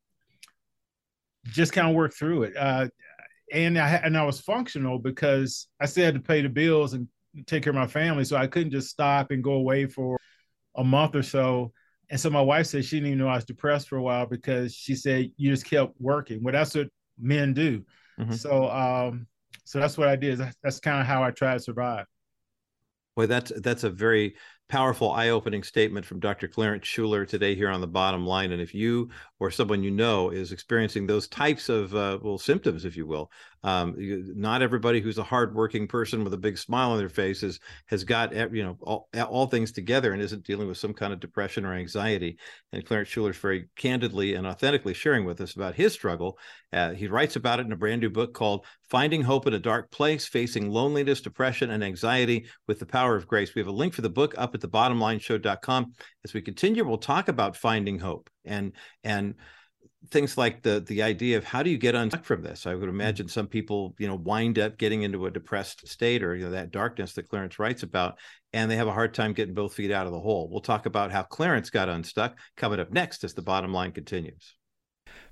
[1.51, 2.57] just kind of work through it.
[2.57, 2.87] Uh,
[3.51, 7.07] and I and I was functional because I still had to pay the bills and
[7.45, 10.17] take care of my family, so I couldn't just stop and go away for
[10.75, 11.71] a month or so.
[12.09, 14.25] And so my wife said she didn't even know I was depressed for a while
[14.25, 16.43] because she said you just kept working.
[16.43, 16.87] Well, that's what
[17.19, 17.83] men do.
[18.19, 18.33] Mm-hmm.
[18.33, 19.27] So um,
[19.65, 20.39] so that's what I did.
[20.39, 22.05] That's, that's kind of how I tried to survive.
[23.15, 24.35] Well, that's that's a very
[24.69, 26.47] powerful, eye-opening statement from Dr.
[26.47, 28.51] Clarence Shuler today here on the bottom line.
[28.51, 32.85] And if you or someone you know is experiencing those types of uh, well symptoms,
[32.85, 33.31] if you will,
[33.63, 37.59] um, not everybody who's a hardworking person with a big smile on their face is,
[37.87, 41.19] has got you know all, all things together and isn't dealing with some kind of
[41.19, 42.37] depression or anxiety.
[42.71, 46.37] And Clarence Shuler is very candidly and authentically sharing with us about his struggle.
[46.71, 49.59] Uh, he writes about it in a brand new book called "Finding Hope in a
[49.59, 53.71] Dark Place: Facing Loneliness, Depression, and Anxiety with the Power of Grace." We have a
[53.71, 55.93] link for the book up at the bottomlineshow.com.
[56.23, 59.35] As we continue, we'll talk about finding hope and and
[60.09, 62.65] things like the the idea of how do you get unstuck from this?
[62.65, 62.89] I would mm-hmm.
[62.89, 66.51] imagine some people you know wind up getting into a depressed state or you know
[66.51, 68.17] that darkness that clarence writes about
[68.53, 70.49] and they have a hard time getting both feet out of the hole.
[70.49, 72.37] We'll talk about how clarence got unstuck.
[72.55, 74.55] Coming up next as the bottom line continues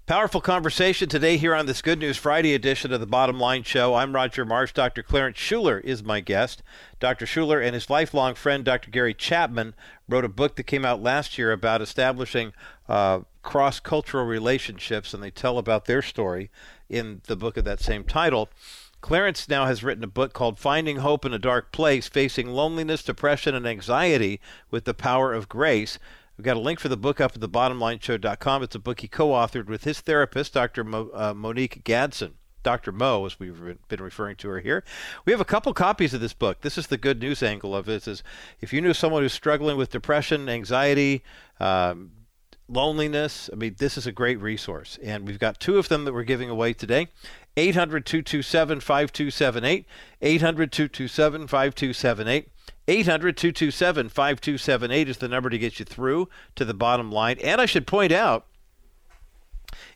[0.08, 3.96] Powerful conversation today here on this Good News Friday edition of the Bottom Line Show.
[3.96, 4.72] I'm Roger Marsh.
[4.72, 5.02] Dr.
[5.02, 6.62] Clarence Shuler is my guest.
[7.00, 7.26] Dr.
[7.26, 8.92] Shuler and his lifelong friend, Dr.
[8.92, 9.74] Gary Chapman,
[10.08, 12.54] wrote a book that came out last year about establishing
[12.88, 16.52] uh, cross cultural relationships, and they tell about their story
[16.88, 18.50] in the book of that same title.
[19.02, 23.02] Clarence now has written a book called Finding Hope in a Dark Place Facing Loneliness,
[23.02, 24.40] Depression, and Anxiety
[24.70, 25.98] with the Power of Grace.
[26.38, 28.64] We've got a link for the book up at the bottomlineshow.com.
[28.64, 30.84] It's a book he co authored with his therapist, Dr.
[30.84, 32.34] Mo, uh, Monique Gadsden.
[32.62, 32.92] Dr.
[32.92, 34.84] Mo, as we've been referring to her here.
[35.24, 36.62] We have a couple copies of this book.
[36.62, 38.08] This is the good news angle of it.
[38.08, 38.24] Is
[38.60, 41.24] if you know someone who's struggling with depression, anxiety,
[41.60, 42.12] um,
[42.68, 44.98] loneliness, I mean, this is a great resource.
[45.04, 47.08] And we've got two of them that we're giving away today.
[47.56, 49.86] 800 227 5278.
[50.22, 52.50] 800 227 5278.
[52.88, 57.38] 800 227 5278 is the number to get you through to the bottom line.
[57.44, 58.46] And I should point out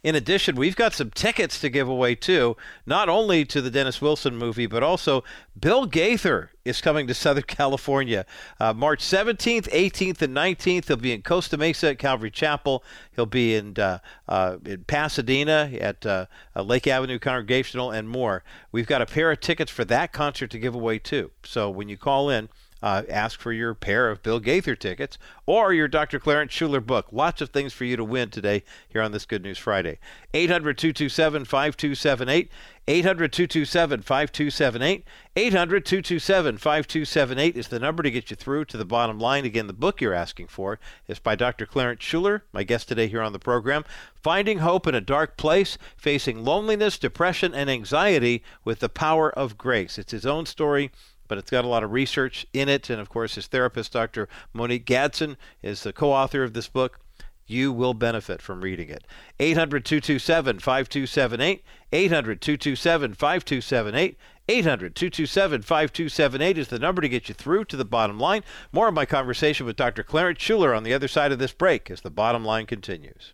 [0.01, 4.01] In addition, we've got some tickets to give away too, not only to the Dennis
[4.01, 5.23] Wilson movie, but also
[5.59, 8.25] Bill Gaither is coming to Southern California
[8.59, 10.87] uh, March 17th, 18th, and 19th.
[10.87, 12.83] He'll be in Costa Mesa at Calvary Chapel.
[13.11, 16.25] He'll be in, uh, uh, in Pasadena at uh,
[16.55, 18.43] uh, Lake Avenue Congregational and more.
[18.71, 21.31] We've got a pair of tickets for that concert to give away too.
[21.43, 22.49] So when you call in,
[22.81, 26.19] uh, ask for your pair of Bill Gaither tickets or your Dr.
[26.19, 27.07] Clarence Shuler book.
[27.11, 29.99] Lots of things for you to win today here on this Good News Friday.
[30.33, 32.49] 800 227 5278.
[32.87, 35.05] 800 227 5278.
[35.35, 39.45] 800 227 5278 is the number to get you through to the bottom line.
[39.45, 41.65] Again, the book you're asking for is by Dr.
[41.65, 43.83] Clarence Shuler, my guest today here on the program.
[44.15, 49.57] Finding Hope in a Dark Place, Facing Loneliness, Depression, and Anxiety with the Power of
[49.57, 49.97] Grace.
[49.97, 50.91] It's his own story
[51.29, 52.89] but it's got a lot of research in it.
[52.89, 54.27] And of course, his therapist, Dr.
[54.51, 56.99] Monique Gadsden, is the co author of this book.
[57.47, 59.05] You will benefit from reading it.
[59.39, 61.63] 800 227 5278.
[61.91, 64.17] 800 227 5278.
[64.49, 68.43] 800 227 5278 is the number to get you through to the bottom line.
[68.71, 70.03] More of my conversation with Dr.
[70.03, 73.33] Clarence Shuler on the other side of this break as the bottom line continues.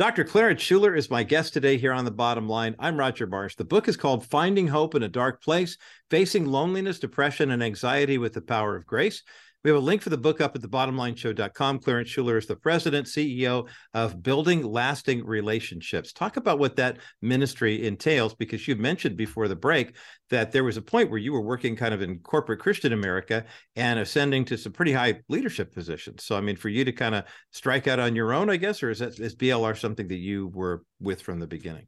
[0.00, 0.24] Dr.
[0.24, 2.74] Clarence Shuler is my guest today here on The Bottom Line.
[2.78, 3.56] I'm Roger Marsh.
[3.56, 5.76] The book is called Finding Hope in a Dark Place
[6.08, 9.22] Facing Loneliness, Depression, and Anxiety with the Power of Grace.
[9.62, 11.80] We have a link for the book up at thebottomlineshow.com.
[11.80, 16.14] Clarence Shuler is the president, CEO of Building Lasting Relationships.
[16.14, 19.96] Talk about what that ministry entails, because you mentioned before the break
[20.30, 23.44] that there was a point where you were working kind of in corporate Christian America
[23.76, 26.24] and ascending to some pretty high leadership positions.
[26.24, 28.82] So, I mean, for you to kind of strike out on your own, I guess,
[28.82, 31.86] or is that is BLR something that you were with from the beginning?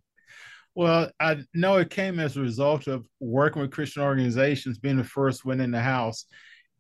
[0.75, 5.05] Well, I know it came as a result of working with Christian organizations, being the
[5.05, 6.27] first one in the house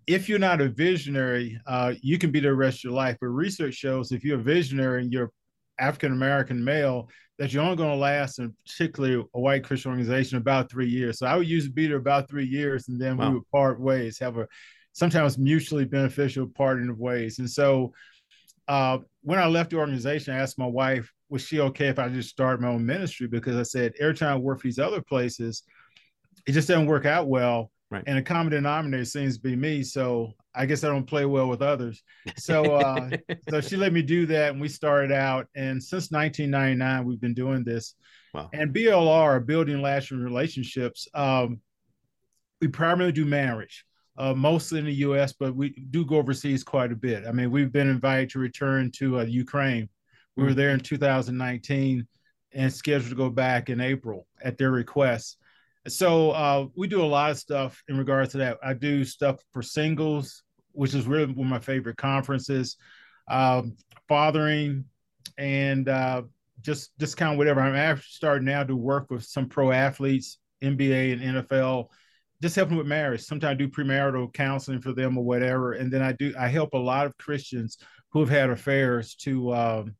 [0.06, 3.16] if you're not a visionary, uh, you can be the rest of your life.
[3.20, 5.30] But research shows if you're a visionary and you're
[5.78, 10.38] African American male, that you're only going to last, in particularly a white Christian organization,
[10.38, 11.18] about three years.
[11.18, 13.28] So I would use be there about three years, and then wow.
[13.28, 14.46] we would part ways, have a
[14.92, 17.38] sometimes mutually beneficial parting of ways.
[17.38, 17.92] And so
[18.68, 22.08] uh, when I left the organization, I asked my wife, was she okay if I
[22.08, 23.26] just start my own ministry?
[23.26, 25.62] Because I said every time I work for these other places,
[26.46, 28.04] it just doesn't work out well Right.
[28.06, 29.82] And a common denominator seems to be me.
[29.82, 32.02] So I guess I don't play well with others.
[32.38, 33.10] So uh,
[33.50, 35.46] so she let me do that, and we started out.
[35.54, 37.94] And since 1999, we've been doing this.
[38.32, 38.48] Wow.
[38.54, 41.06] And BLR, building lasting relationships.
[41.12, 41.60] Um,
[42.62, 43.84] we primarily do marriage,
[44.16, 47.26] uh, mostly in the U.S., but we do go overseas quite a bit.
[47.26, 49.90] I mean, we've been invited to return to uh, Ukraine.
[50.34, 50.48] We mm-hmm.
[50.48, 52.06] were there in 2019
[52.54, 55.36] and scheduled to go back in April at their request.
[55.88, 58.58] So uh, we do a lot of stuff in regards to that.
[58.62, 62.76] I do stuff for singles, which is really one of my favorite conferences,
[63.28, 63.76] um,
[64.08, 64.84] fathering,
[65.38, 66.22] and uh,
[66.60, 67.60] just just kind of whatever.
[67.60, 71.88] I'm actually starting now to work with some pro athletes, NBA and NFL,
[72.40, 73.22] just helping with marriage.
[73.22, 76.74] Sometimes I do premarital counseling for them or whatever, and then I do I help
[76.74, 77.78] a lot of Christians
[78.12, 79.96] who have had affairs to um,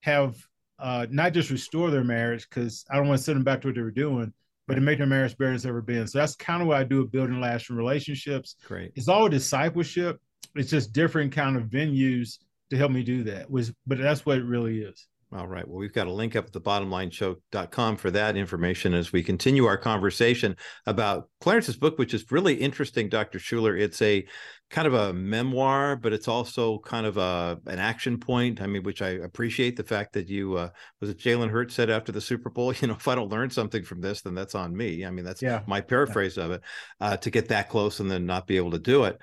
[0.00, 0.36] have
[0.78, 3.68] uh, not just restore their marriage because I don't want to send them back to
[3.68, 4.32] what they were doing
[4.66, 6.06] but to make their marriage better than it's ever been.
[6.06, 8.56] So that's kind of what I do with building lasting relationships.
[8.64, 8.92] Great.
[8.94, 10.20] It's all discipleship.
[10.54, 12.38] It's just different kind of venues
[12.70, 13.50] to help me do that.
[13.50, 15.06] Was but that's what it really is.
[15.34, 15.66] All right.
[15.66, 19.64] Well, we've got a link up at the bottomlineshow.com for that information as we continue
[19.64, 20.54] our conversation
[20.86, 23.40] about Clarence's book, which is really interesting, Dr.
[23.40, 23.76] Shuler.
[23.76, 24.24] It's a
[24.70, 28.62] kind of a memoir, but it's also kind of a an action point.
[28.62, 30.68] I mean, which I appreciate the fact that you uh,
[31.00, 33.50] was it Jalen Hurts said after the Super Bowl, you know, if I don't learn
[33.50, 35.04] something from this, then that's on me.
[35.04, 35.62] I mean, that's yeah.
[35.66, 36.44] my paraphrase yeah.
[36.44, 36.62] of it,
[37.00, 39.18] uh, to get that close and then not be able to do it.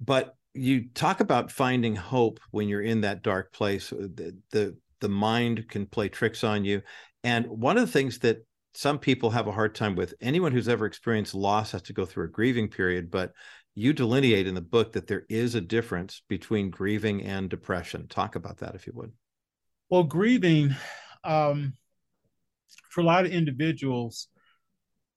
[0.00, 3.92] But you talk about finding hope when you're in that dark place.
[3.92, 6.80] Uh, the, the the mind can play tricks on you.
[7.22, 10.68] And one of the things that some people have a hard time with, anyone who's
[10.68, 13.32] ever experienced loss has to go through a grieving period, but
[13.74, 18.08] you delineate in the book that there is a difference between grieving and depression.
[18.08, 19.12] Talk about that if you would.
[19.90, 20.74] Well, grieving,
[21.24, 21.74] um,
[22.88, 24.28] for a lot of individuals,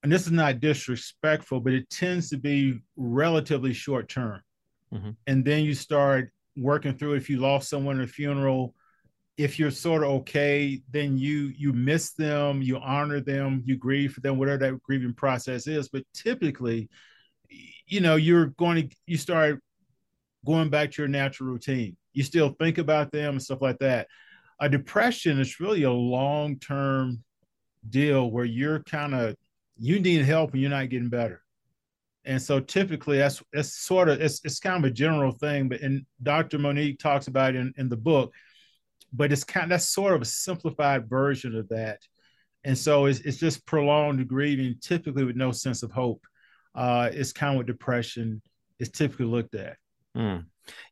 [0.04, 4.42] and this is not disrespectful, but it tends to be relatively short term.
[4.94, 5.12] Mm-hmm.
[5.28, 7.14] And then you start working through.
[7.14, 8.76] If you lost someone at a funeral,
[9.38, 14.14] if you're sort of okay, then you you miss them, you honor them, you grieve
[14.14, 15.90] for them, whatever that grieving process is.
[15.90, 16.90] But typically,
[17.88, 19.60] you know, you're going to you start
[20.46, 21.98] going back to your natural routine.
[22.14, 24.08] You still think about them and stuff like that.
[24.62, 27.24] A depression is really a long term
[27.90, 29.36] deal where you're kind of
[29.78, 31.42] you need help and you're not getting better.
[32.24, 35.82] And so typically that's that's sort of it's, it's kind of a general thing, but
[35.82, 36.58] and Dr.
[36.58, 38.34] Monique talks about in, in the book
[39.16, 42.00] but it's kind of that's sort of a simplified version of that.
[42.64, 46.26] And so it's, it's just prolonged grieving, typically with no sense of hope.
[46.74, 48.42] Uh, it's kind of what depression
[48.80, 49.78] is typically looked at.
[50.18, 50.46] Mm.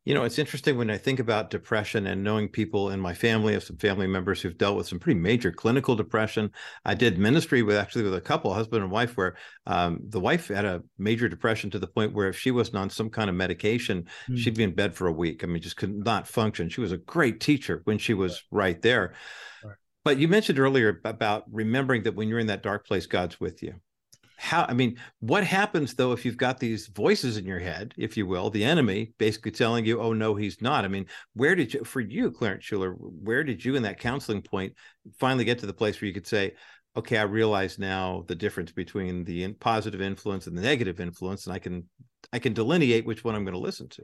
[0.05, 3.53] You know, it's interesting when I think about depression and knowing people in my family,
[3.53, 6.51] I have some family members who've dealt with some pretty major clinical depression.
[6.85, 10.49] I did ministry with actually with a couple, husband and wife, where um, the wife
[10.49, 13.35] had a major depression to the point where if she wasn't on some kind of
[13.35, 14.37] medication, mm.
[14.37, 15.43] she'd be in bed for a week.
[15.43, 16.69] I mean, just could not function.
[16.69, 19.13] She was a great teacher when she was right, right there.
[19.63, 19.75] Right.
[20.03, 23.63] But you mentioned earlier about remembering that when you're in that dark place, God's with
[23.63, 23.75] you
[24.43, 28.17] how i mean what happens though if you've got these voices in your head if
[28.17, 31.73] you will the enemy basically telling you oh no he's not i mean where did
[31.73, 34.73] you for you clarence shuler where did you in that counseling point
[35.17, 36.53] finally get to the place where you could say
[36.97, 41.55] okay i realize now the difference between the positive influence and the negative influence and
[41.55, 41.87] i can
[42.33, 44.03] i can delineate which one i'm going to listen to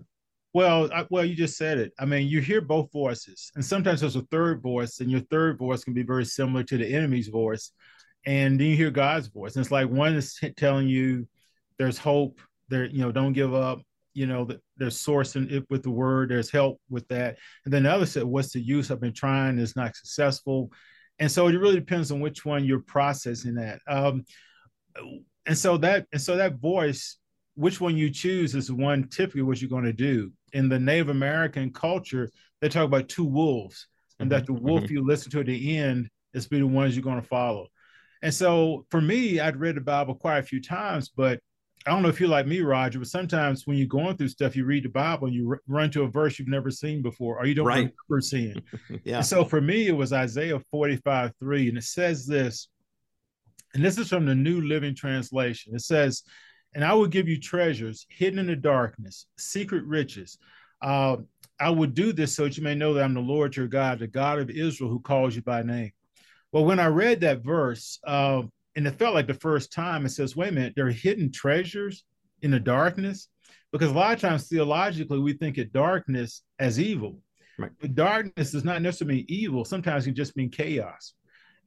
[0.51, 1.93] well, I, well, you just said it.
[1.99, 5.59] I mean, you hear both voices, and sometimes there's a third voice, and your third
[5.59, 7.71] voice can be very similar to the enemy's voice
[8.25, 9.55] and then you hear God's voice.
[9.55, 11.27] And it's like one is telling you
[11.77, 13.81] there's hope, there, you know, don't give up,
[14.13, 17.37] you know, there's sourcing it with the word, there's help with that.
[17.65, 18.91] And then the other said, What's the use?
[18.91, 20.71] I've been trying, it's not successful.
[21.19, 23.79] And so it really depends on which one you're processing that.
[23.87, 24.25] Um,
[25.45, 27.17] and so that and so that voice,
[27.55, 30.31] which one you choose is the one typically what you're going to do.
[30.53, 32.29] In the Native American culture,
[32.61, 33.87] they talk about two wolves,
[34.19, 34.37] and mm-hmm.
[34.37, 34.93] that the wolf mm-hmm.
[34.93, 37.67] you listen to at the end is be the ones you're going to follow.
[38.21, 41.39] And so for me, I'd read the Bible quite a few times, but
[41.85, 44.55] I don't know if you're like me, Roger, but sometimes when you're going through stuff,
[44.55, 47.39] you read the Bible and you r- run to a verse you've never seen before
[47.39, 47.75] or you don't right.
[48.09, 48.61] remember seeing.
[49.05, 49.17] yeah.
[49.17, 52.67] And so for me, it was Isaiah 45 3, and it says this,
[53.73, 55.73] and this is from the New Living Translation.
[55.73, 56.23] It says,
[56.73, 60.37] And I will give you treasures hidden in the darkness, secret riches.
[60.81, 61.17] Uh,
[61.59, 63.99] I will do this so that you may know that I'm the Lord your God,
[63.99, 65.91] the God of Israel who calls you by name.
[66.51, 68.43] Well, when I read that verse, uh,
[68.75, 71.31] and it felt like the first time, it says, wait a minute, there are hidden
[71.31, 72.05] treasures
[72.41, 73.27] in the darkness.
[73.71, 77.19] Because a lot of times theologically, we think of darkness as evil.
[77.57, 77.71] Right.
[77.79, 79.65] But darkness does not necessarily mean evil.
[79.65, 81.13] Sometimes it just mean chaos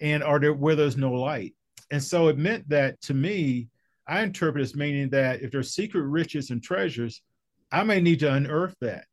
[0.00, 1.54] and are there where there's no light.
[1.90, 3.68] And so it meant that to me,
[4.08, 7.22] I interpret as meaning that if there's secret riches and treasures,
[7.70, 9.04] I may need to unearth that.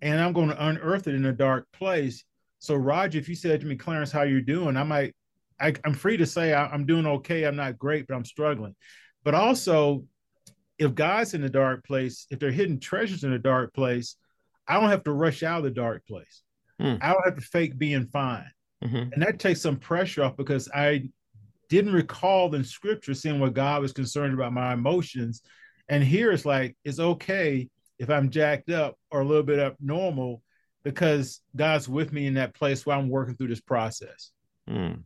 [0.00, 2.24] And I'm going to unearth it in a dark place
[2.60, 4.76] so, Roger, if you said to me, Clarence, how you doing?
[4.76, 5.14] I might,
[5.58, 7.44] I, am free to say I, I'm doing okay.
[7.44, 8.76] I'm not great, but I'm struggling.
[9.24, 10.04] But also,
[10.78, 14.16] if God's in the dark place, if they're hidden treasures in a dark place,
[14.68, 16.42] I don't have to rush out of the dark place.
[16.80, 16.98] Mm.
[17.00, 18.50] I don't have to fake being fine.
[18.84, 19.12] Mm-hmm.
[19.14, 21.08] And that takes some pressure off because I
[21.70, 25.40] didn't recall in scripture seeing what God was concerned about my emotions.
[25.88, 29.76] And here it's like, it's okay if I'm jacked up or a little bit up
[29.80, 30.42] normal
[30.82, 34.30] because God's with me in that place while I'm working through this process.
[34.68, 35.02] Mm.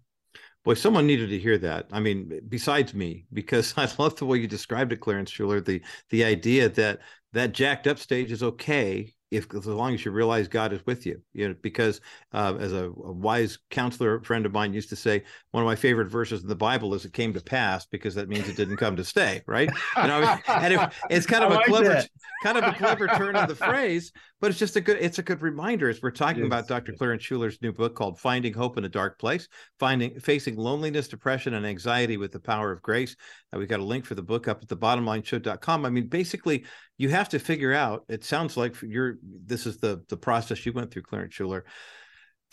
[0.64, 1.88] Boy, someone needed to hear that.
[1.92, 5.64] I mean, besides me, because I love the way you described it, Clarence Shuler.
[5.64, 7.00] The the idea that
[7.32, 11.06] that jacked up stage is okay if as long as you realize God is with
[11.06, 12.00] you, you know, because
[12.32, 15.74] uh, as a, a, wise counselor friend of mine used to say, one of my
[15.74, 18.76] favorite verses in the Bible is "It came to pass" because that means it didn't
[18.76, 19.70] come to stay, right?
[19.96, 22.08] You know, and if, it's kind of I a like clever, that.
[22.42, 25.22] kind of a clever turn of the phrase, but it's just a good, it's a
[25.22, 26.46] good reminder as we're talking yes.
[26.46, 26.92] about Dr.
[26.92, 29.48] Clarence Shuler's new book called "Finding Hope in a Dark Place,"
[29.80, 33.16] finding facing loneliness, depression, and anxiety with the power of grace.
[33.52, 35.84] Uh, we've got a link for the book up at the bottomlineshow.com.
[35.84, 36.64] I mean, basically,
[36.98, 38.04] you have to figure out.
[38.08, 39.16] It sounds like you're.
[39.22, 41.62] This is the the process you went through, Clarence Shuler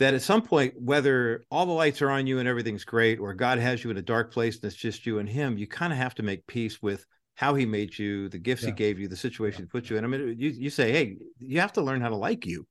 [0.02, 3.36] that at some point, whether all the lights are on you and everything's great, or
[3.36, 5.94] God has you in a dark place and it's just you and Him, you kind
[5.94, 8.70] of have to make peace with how He made you, the gifts yeah.
[8.70, 9.66] He gave you, the situation yeah.
[9.66, 10.04] He put you in.
[10.04, 12.66] I mean, you you say, hey, you have to learn how to like you.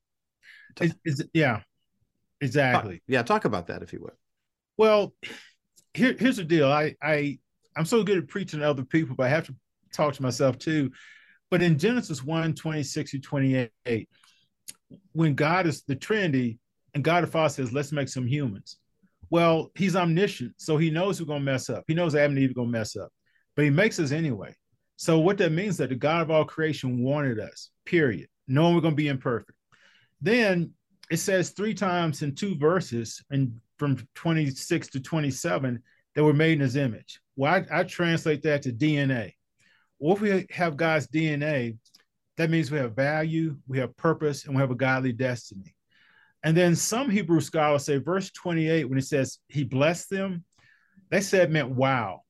[0.80, 1.60] Is, is, yeah,
[2.40, 2.94] exactly.
[2.94, 4.14] Talk, yeah, talk about that if you would.
[4.76, 5.14] Well,
[5.94, 6.68] here here's the deal.
[6.68, 7.38] I I
[7.76, 9.54] I'm so good at preaching to other people, but I have to
[9.92, 10.90] talk to myself too.
[11.51, 14.09] But in Genesis 1, 26 to 28,
[15.12, 16.59] when God is the Trinity,
[16.94, 18.78] and God the Father says, let's make some humans.
[19.30, 21.84] Well, he's omniscient, so he knows we're going to mess up.
[21.86, 23.11] He knows Adam and Eve are going to mess up,
[23.55, 24.55] but he makes us anyway.
[24.96, 28.74] So what that means is that the God of all creation wanted us, period, knowing
[28.74, 29.57] we're going to be imperfect.
[30.20, 30.72] Then
[31.11, 35.82] it says three times in two verses, and from 26 to 27,
[36.14, 37.20] that we're made in his image.
[37.36, 39.32] Well, I, I translate that to DNA.
[40.01, 41.76] Well, if we have God's DNA,
[42.36, 45.76] that means we have value, we have purpose, and we have a godly destiny.
[46.42, 50.44] And then some Hebrew scholars say verse 28, when it says he blessed them,
[51.11, 52.22] they said meant wow,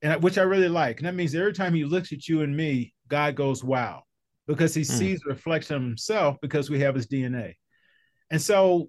[0.00, 0.98] and which I really like.
[0.98, 4.04] And that means every time he looks at you and me, God goes wow,
[4.46, 4.86] because he mm.
[4.86, 7.54] sees a reflection of himself because we have his DNA.
[8.30, 8.88] And so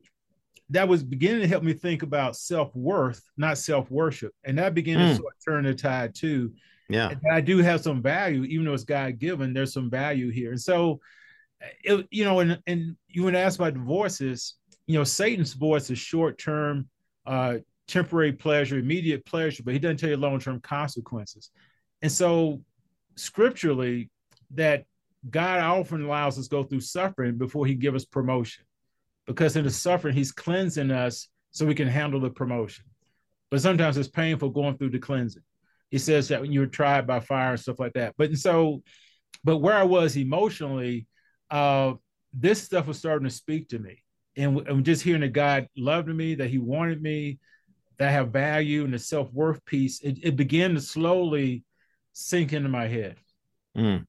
[0.69, 4.31] that was beginning to help me think about self-worth, not self-worship.
[4.45, 5.09] And that began mm.
[5.09, 6.53] to sort of turn the tide too.
[6.89, 7.09] Yeah.
[7.09, 10.51] And I do have some value, even though it's God given, there's some value here.
[10.51, 10.99] And so
[11.83, 14.55] it, you know, and and you would ask about divorces,
[14.87, 16.89] you know, Satan's voice is short term,
[17.25, 21.51] uh, temporary pleasure, immediate pleasure, but he doesn't tell you long term consequences.
[22.01, 22.61] And so,
[23.15, 24.09] scripturally,
[24.55, 24.85] that
[25.29, 28.65] God often allows us to go through suffering before he give us promotion,
[29.27, 32.85] because in the suffering he's cleansing us so we can handle the promotion.
[33.51, 35.43] But sometimes it's painful going through the cleansing.
[35.89, 38.15] He says that when you're tried by fire and stuff like that.
[38.17, 38.83] But and so,
[39.43, 41.07] but where I was emotionally,
[41.49, 41.93] uh,
[42.33, 44.03] this stuff was starting to speak to me
[44.35, 47.39] and, and just hearing that God loved me, that He wanted me,
[47.97, 51.63] that I have value, and the self worth piece, it, it, began to slowly
[52.13, 53.15] sink into my head,
[53.77, 54.05] mm.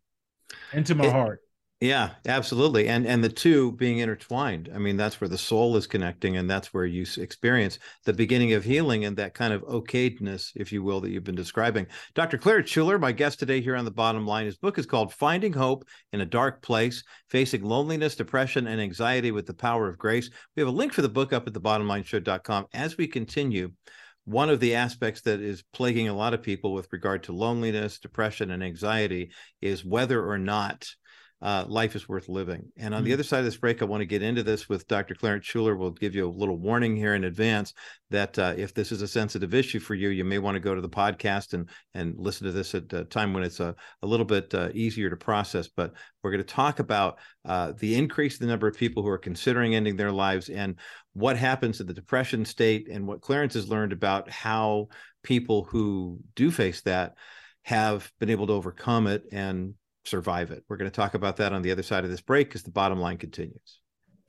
[0.72, 1.40] into my it, heart.
[1.80, 2.88] Yeah, absolutely.
[2.88, 4.68] And and the two being intertwined.
[4.74, 8.52] I mean, that's where the soul is connecting and that's where you experience the beginning
[8.52, 11.86] of healing and that kind of okayness, if you will, that you've been describing.
[12.14, 12.36] Dr.
[12.36, 15.54] Claire Shuler, my guest today here on the bottom line, his book is called Finding
[15.54, 20.28] Hope in a Dark Place, Facing Loneliness, Depression, and Anxiety with the Power of Grace.
[20.56, 22.66] We have a link for the book up at the bottomlineshow.com.
[22.74, 23.72] As we continue,
[24.26, 27.98] one of the aspects that is plaguing a lot of people with regard to loneliness,
[27.98, 29.30] depression, and anxiety
[29.62, 30.86] is whether or not
[31.42, 32.70] uh, life is worth living.
[32.76, 33.06] And on mm-hmm.
[33.06, 35.14] the other side of this break, I want to get into this with Dr.
[35.14, 35.78] Clarence Shuler.
[35.78, 37.72] We'll give you a little warning here in advance
[38.10, 40.74] that uh, if this is a sensitive issue for you, you may want to go
[40.74, 44.06] to the podcast and and listen to this at a time when it's a, a
[44.06, 45.68] little bit uh, easier to process.
[45.68, 49.08] But we're going to talk about uh, the increase in the number of people who
[49.08, 50.76] are considering ending their lives and
[51.14, 54.88] what happens in the depression state and what Clarence has learned about how
[55.22, 57.14] people who do face that
[57.62, 59.74] have been able to overcome it and
[60.04, 60.64] survive it.
[60.68, 62.70] We're going to talk about that on the other side of this break as the
[62.70, 63.80] bottom line continues.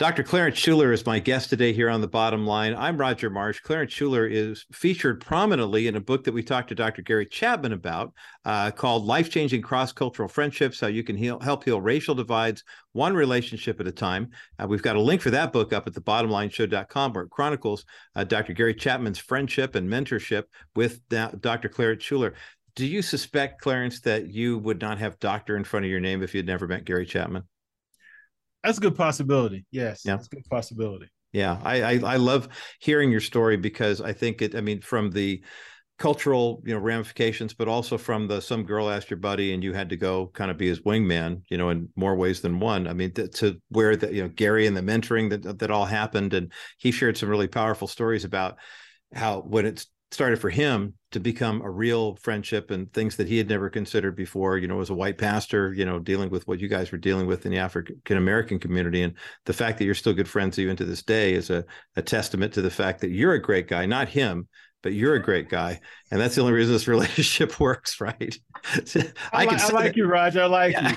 [0.01, 0.24] Dr.
[0.24, 2.74] Clarence Shuler is my guest today here on the bottom line.
[2.76, 3.59] I'm Roger Marsh.
[3.59, 7.03] Clarence Shuler is featured prominently in a book that we talked to Dr.
[7.03, 8.11] Gary Chapman about
[8.43, 12.63] uh, called Life Changing Cross Cultural Friendships How You Can heal, Help Heal Racial Divides
[12.93, 14.32] One Relationship at a Time.
[14.57, 17.86] Uh, we've got a link for that book up at the bottomlineshow.com where it chronicles
[18.15, 18.53] uh, Dr.
[18.53, 20.45] Gary Chapman's friendship and mentorship
[20.76, 21.69] with Dr.
[21.69, 22.34] Clarence Shuler
[22.76, 26.24] do you suspect, Clarence, that you would not have doctor in front of your name
[26.24, 27.43] if you'd never met Gary Chapman?
[28.63, 29.65] That's a good possibility.
[29.72, 30.15] Yes, yeah.
[30.15, 31.07] that's a good possibility.
[31.34, 32.49] Yeah, I, I, I love
[32.80, 34.55] hearing your story because I think it.
[34.55, 35.43] I mean, from the
[35.97, 39.72] cultural you know ramifications, but also from the some girl asked your buddy and you
[39.72, 42.88] had to go kind of be his wingman, you know, in more ways than one.
[42.88, 45.86] I mean, to, to where the you know Gary and the mentoring that that all
[45.86, 48.57] happened, and he shared some really powerful stories about
[49.13, 53.38] how when it's started for him to become a real friendship and things that he
[53.38, 54.57] had never considered before.
[54.57, 57.28] You know as a white pastor you know dealing with what you guys were dealing
[57.28, 59.03] with in the african american community.
[59.03, 59.14] And
[59.45, 62.53] the fact that you're still good friends even to this day is a, a testament
[62.53, 64.47] to the fact that you're a great guy not him
[64.82, 65.80] but you're a great guy,
[66.10, 68.38] and that's the only reason this relationship works, right?
[69.34, 70.44] I, I, I like you, Roger.
[70.44, 70.96] I like yeah.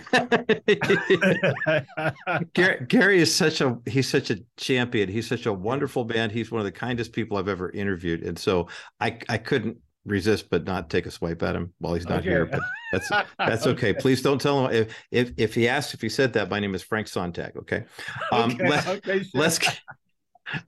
[0.67, 2.45] you.
[2.55, 5.09] Gary, Gary is such a he's such a champion.
[5.09, 6.31] He's such a wonderful man.
[6.31, 8.69] He's one of the kindest people I've ever interviewed, and so
[9.01, 12.31] I I couldn't resist but not take a swipe at him while he's not okay.
[12.31, 12.47] here.
[12.47, 12.61] But
[12.93, 13.09] that's
[13.39, 13.91] that's okay.
[13.91, 14.01] okay.
[14.01, 16.51] Please don't tell him if if if he asks if he said that.
[16.51, 17.57] My name is Frank Sontag.
[17.57, 17.85] Okay.
[18.33, 18.69] Um, okay.
[18.69, 19.41] Let, okay sure.
[19.41, 19.59] Let's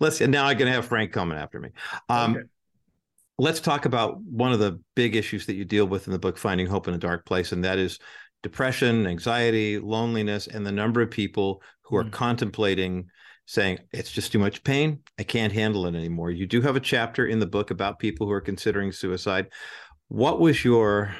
[0.00, 1.70] let's now I'm gonna have Frank coming after me.
[2.08, 2.48] Um.
[3.38, 6.38] Let's talk about one of the big issues that you deal with in the book,
[6.38, 7.98] Finding Hope in a Dark Place, and that is
[8.42, 12.12] depression, anxiety, loneliness, and the number of people who are mm.
[12.12, 13.06] contemplating
[13.44, 15.00] saying it's just too much pain.
[15.18, 16.30] I can't handle it anymore.
[16.30, 19.48] You do have a chapter in the book about people who are considering suicide.
[20.08, 21.14] What was your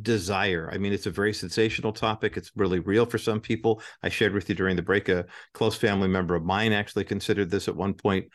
[0.00, 0.70] desire?
[0.72, 2.36] I mean it's a very sensational topic.
[2.36, 3.82] It's really real for some people.
[4.02, 7.50] I shared with you during the break a close family member of mine actually considered
[7.50, 8.26] this at one point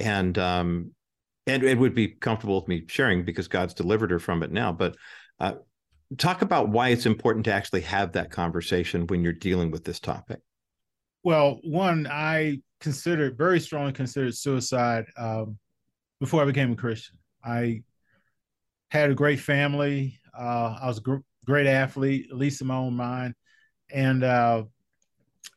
[0.00, 0.92] and um
[1.48, 4.72] and it would be comfortable with me sharing because god's delivered her from it now
[4.72, 4.96] but
[5.40, 5.54] uh,
[6.16, 10.00] talk about why it's important to actually have that conversation when you're dealing with this
[10.00, 10.40] topic
[11.24, 15.58] well one i considered very strongly considered suicide um,
[16.20, 17.16] before I became a Christian.
[17.44, 17.82] I
[18.90, 20.18] had a great family.
[20.36, 23.34] Uh, I was a gr- great athlete, at least in my own mind,
[23.90, 24.64] and uh,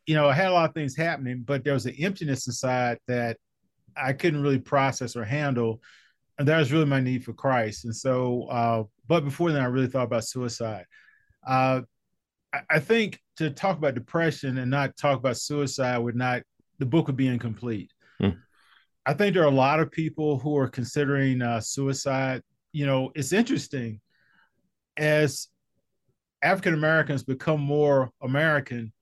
[0.06, 2.98] you know I had a lot of things happening, but there was an emptiness inside
[3.08, 3.38] that
[3.96, 5.82] I couldn't really process or handle,
[6.38, 7.86] and that was really my need for Christ.
[7.86, 10.86] And so, uh, but before then, I really thought about suicide.
[11.46, 11.82] Uh,
[12.54, 16.44] I, I think to talk about depression and not talk about suicide would not
[16.80, 17.92] the book would be incomplete.
[18.20, 18.30] Hmm.
[19.06, 22.42] I think there are a lot of people who are considering uh, suicide.
[22.72, 24.00] You know, it's interesting
[24.98, 25.48] as
[26.42, 28.94] African Americans become more American.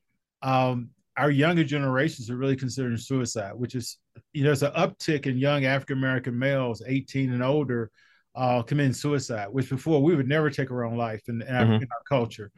[0.41, 3.97] Um, our younger generations are really considering suicide, which is,
[4.33, 7.91] you know, there's an uptick in young African American males, 18 and older,
[8.35, 11.55] uh, committing suicide, which before we would never take our own life in, in, mm-hmm.
[11.55, 12.51] our, in our, culture.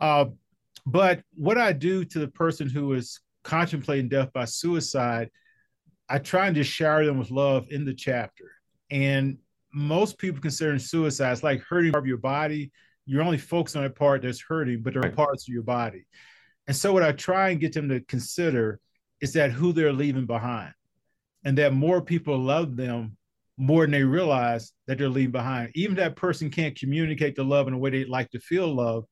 [0.00, 0.26] Uh,
[0.86, 5.30] but what I do to the person who is contemplating death by suicide,
[6.08, 8.50] I try and just shower them with love in the chapter.
[8.90, 9.38] And
[9.72, 12.70] most people considering suicide is like hurting part of your body.
[13.06, 16.06] You're only focused on a part that's hurting, but there are parts of your body.
[16.66, 18.80] And so what I try and get them to consider
[19.20, 20.72] is that who they're leaving behind.
[21.44, 23.16] And that more people love them
[23.56, 25.70] more than they realize that they're leaving behind.
[25.74, 29.04] Even that person can't communicate the love in a way they'd like to feel love,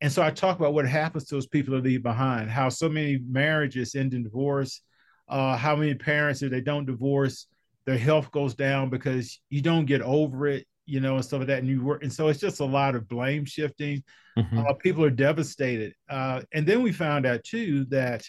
[0.00, 2.88] and so I talk about what happens to those people that leave behind, how so
[2.88, 4.80] many marriages end in divorce,
[5.28, 7.46] uh, how many parents, if they don't divorce,
[7.84, 11.48] their health goes down because you don't get over it, you know, and stuff like
[11.48, 11.58] that.
[11.58, 14.02] And you work, and so it's just a lot of blame shifting.
[14.38, 14.58] Mm-hmm.
[14.58, 15.94] Uh, people are devastated.
[16.08, 18.24] Uh, and then we found out too that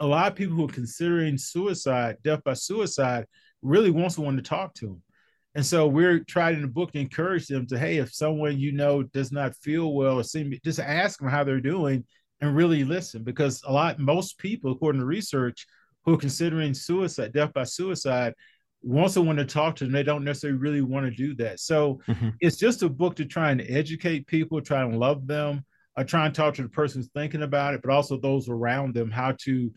[0.00, 3.26] a lot of people who are considering suicide, death by suicide,
[3.62, 5.02] really wants someone to talk to them.
[5.54, 8.72] And so we're trying in the book to encourage them to, hey, if someone you
[8.72, 12.04] know does not feel well or seem, just ask them how they're doing
[12.40, 15.66] and really listen because a lot, most people, according to research,
[16.04, 18.34] who are considering suicide, death by suicide,
[18.82, 19.92] want someone to talk to them.
[19.92, 21.60] They don't necessarily really want to do that.
[21.60, 22.30] So mm-hmm.
[22.40, 25.64] it's just a book to try and educate people, try and love them,
[25.98, 29.10] I try and talk to the person thinking about it, but also those around them,
[29.10, 29.72] how to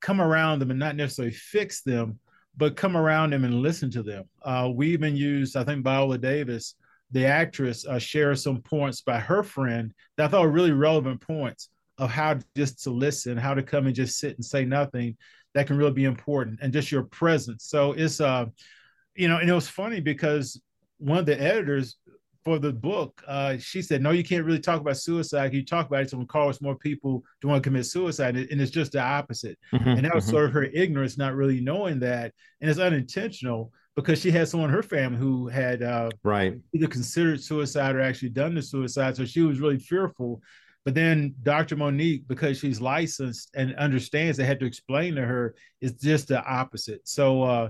[0.00, 2.20] come around them and not necessarily fix them,
[2.56, 4.24] but come around them and listen to them.
[4.42, 6.76] Uh, we even used, I think, Viola Davis,
[7.10, 11.20] the actress, uh, shared some points by her friend that I thought were really relevant
[11.20, 15.16] points of how just to listen, how to come and just sit and say nothing.
[15.54, 17.64] That can really be important, and just your presence.
[17.64, 18.46] So it's, uh,
[19.14, 20.60] you know, and it was funny because
[20.98, 21.96] one of the editors
[22.44, 25.54] for the book, uh, she said, "No, you can't really talk about suicide.
[25.54, 28.60] You talk about it, so it cause more people to want to commit suicide, and
[28.60, 30.32] it's just the opposite." Mm-hmm, and that was mm-hmm.
[30.32, 34.68] sort of her ignorance, not really knowing that, and it's unintentional because she had someone
[34.68, 39.16] in her family who had uh, right either considered suicide or actually done the suicide,
[39.16, 40.42] so she was really fearful.
[40.84, 41.76] But then Dr.
[41.76, 46.44] Monique, because she's licensed and understands, they had to explain to her, it's just the
[46.44, 47.08] opposite.
[47.08, 47.42] So.
[47.42, 47.68] uh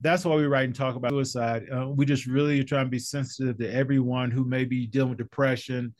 [0.00, 1.66] that's why we write and talk about suicide.
[1.70, 5.18] Uh, we just really try and be sensitive to everyone who may be dealing with
[5.18, 5.94] depression,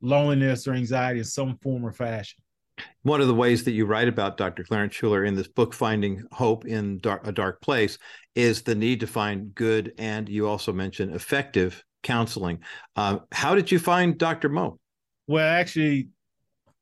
[0.00, 2.42] loneliness, or anxiety in some form or fashion.
[3.02, 4.64] One of the ways that you write about Dr.
[4.64, 7.98] Clarence Shuler in this book, Finding Hope in dark, a Dark Place,
[8.34, 12.60] is the need to find good and you also mentioned effective counseling.
[12.96, 14.48] Uh, how did you find Dr.
[14.48, 14.78] Mo?
[15.28, 16.08] Well, actually,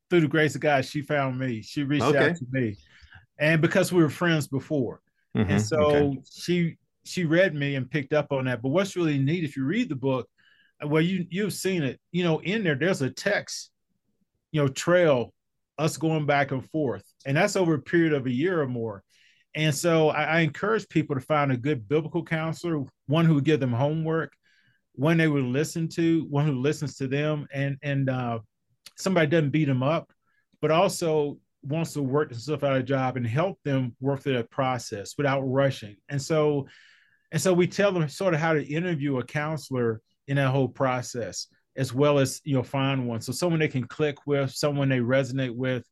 [0.09, 1.63] through the grace of God, she found me.
[1.63, 2.31] She reached okay.
[2.31, 2.77] out to me.
[3.39, 5.01] And because we were friends before.
[5.37, 5.51] Mm-hmm.
[5.51, 6.19] And so okay.
[6.31, 8.63] she she read me and picked up on that.
[8.63, 10.29] But what's really neat if you read the book,
[10.85, 13.71] well, you you've seen it, you know, in there, there's a text,
[14.51, 15.33] you know, trail,
[15.79, 17.05] us going back and forth.
[17.27, 19.03] And that's over a period of a year or more.
[19.55, 23.45] And so I, I encourage people to find a good biblical counselor, one who would
[23.45, 24.33] give them homework,
[24.95, 28.39] one they would listen to, one who listens to them, and and uh,
[28.97, 30.13] somebody doesn't beat them up,
[30.61, 34.35] but also wants to work themselves out of a job and help them work through
[34.35, 35.97] that process without rushing.
[36.09, 36.67] And so,
[37.31, 40.69] and so we tell them sort of how to interview a counselor in that whole
[40.69, 41.47] process,
[41.77, 43.21] as well as you know find one.
[43.21, 45.87] So someone they can click with, someone they resonate with,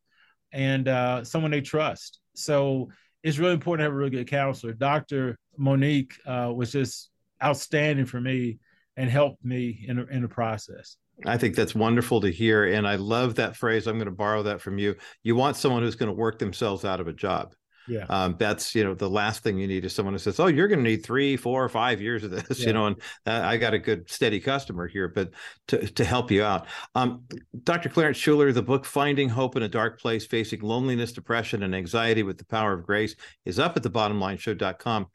[0.51, 2.19] and uh, someone they trust.
[2.35, 2.89] So
[3.23, 4.73] it's really important to have a really good counselor.
[4.73, 5.37] Dr.
[5.57, 7.09] Monique uh, was just
[7.43, 8.59] outstanding for me
[8.97, 10.97] and helped me in, in the process.
[11.25, 12.65] I think that's wonderful to hear.
[12.65, 13.87] And I love that phrase.
[13.87, 14.95] I'm going to borrow that from you.
[15.23, 17.53] You want someone who's going to work themselves out of a job.
[17.87, 18.05] Yeah.
[18.09, 20.67] Um, that's, you know, the last thing you need is someone who says, Oh, you're
[20.67, 22.67] going to need three, four, or five years of this, yeah.
[22.67, 22.95] you know, and
[23.25, 25.31] uh, I got a good steady customer here, but
[25.69, 26.67] to, to help you out.
[26.95, 27.23] Um,
[27.63, 27.89] Dr.
[27.89, 32.23] Clarence Shuler, the book Finding Hope in a Dark Place, Facing Loneliness, Depression, and Anxiety
[32.23, 33.15] with the Power of Grace
[33.45, 35.07] is up at the bottomlineshow.com.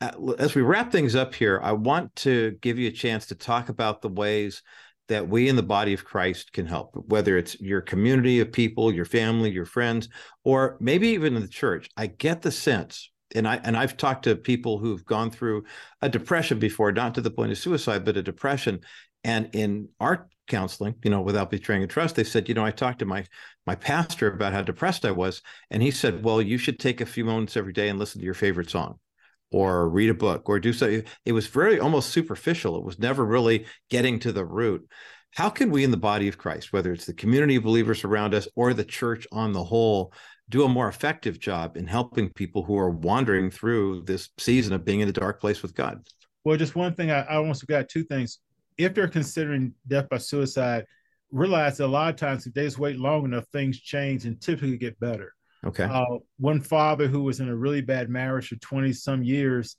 [0.00, 3.34] Uh, as we wrap things up here, I want to give you a chance to
[3.34, 4.62] talk about the ways
[5.08, 8.92] that we in the body of Christ can help, whether it's your community of people,
[8.92, 10.08] your family, your friends,
[10.44, 11.88] or maybe even in the church.
[11.96, 15.64] I get the sense, and I and I've talked to people who've gone through
[16.02, 18.80] a depression before, not to the point of suicide, but a depression.
[19.24, 22.70] And in our counseling, you know, without betraying a trust, they said, you know, I
[22.70, 23.24] talked to my
[23.66, 27.06] my pastor about how depressed I was, and he said, well, you should take a
[27.06, 28.98] few moments every day and listen to your favorite song
[29.50, 31.04] or read a book or do something.
[31.24, 32.76] It was very almost superficial.
[32.76, 34.88] It was never really getting to the root.
[35.34, 38.34] How can we in the body of Christ, whether it's the community of believers around
[38.34, 40.12] us or the church on the whole,
[40.48, 44.84] do a more effective job in helping people who are wandering through this season of
[44.84, 46.00] being in a dark place with God?
[46.44, 48.38] Well, just one thing I, I almost forgot two things.
[48.78, 50.86] If they're considering death by suicide,
[51.30, 54.40] realize that a lot of times if they just wait long enough, things change and
[54.40, 55.34] typically get better.
[55.66, 55.84] Okay.
[55.84, 59.76] Uh, one father who was in a really bad marriage for 20 some years,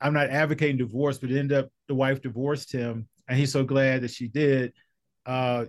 [0.00, 3.08] I'm not advocating divorce, but ended up the wife divorced him.
[3.28, 4.72] And he's so glad that she did.
[5.24, 5.66] Uh,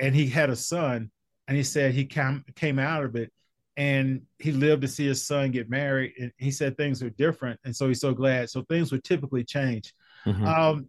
[0.00, 1.10] and he had a son,
[1.46, 3.32] and he said he came, came out of it
[3.76, 6.12] and he lived to see his son get married.
[6.20, 7.58] And he said things are different.
[7.64, 8.50] And so he's so glad.
[8.50, 9.92] So things would typically change.
[10.26, 10.46] Mm-hmm.
[10.46, 10.86] Um,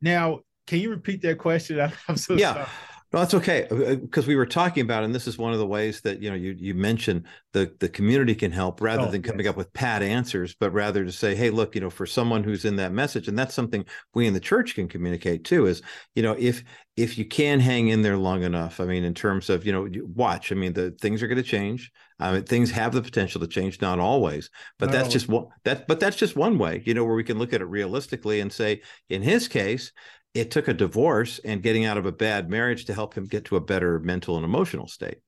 [0.00, 1.80] now, can you repeat that question?
[2.08, 2.54] I'm so yeah.
[2.54, 2.66] sorry.
[3.14, 5.66] No, that's okay because uh, we were talking about, and this is one of the
[5.66, 9.22] ways that you know you you mentioned the the community can help rather oh, than
[9.22, 9.50] coming yes.
[9.50, 12.64] up with pat answers, but rather to say, hey, look, you know, for someone who's
[12.64, 13.84] in that message, and that's something
[14.14, 15.66] we in the church can communicate too.
[15.66, 15.80] Is
[16.16, 16.64] you know if
[16.96, 19.88] if you can hang in there long enough, I mean, in terms of you know
[20.16, 21.92] watch, I mean, the things are going to change.
[22.18, 24.50] I mean, things have the potential to change, not always,
[24.80, 25.86] but that's just one that.
[25.86, 28.52] But that's just one way, you know, where we can look at it realistically and
[28.52, 29.92] say, in his case,
[30.34, 33.44] it took a divorce and getting out of a bad marriage to help him get
[33.46, 35.18] to a better mental and emotional state.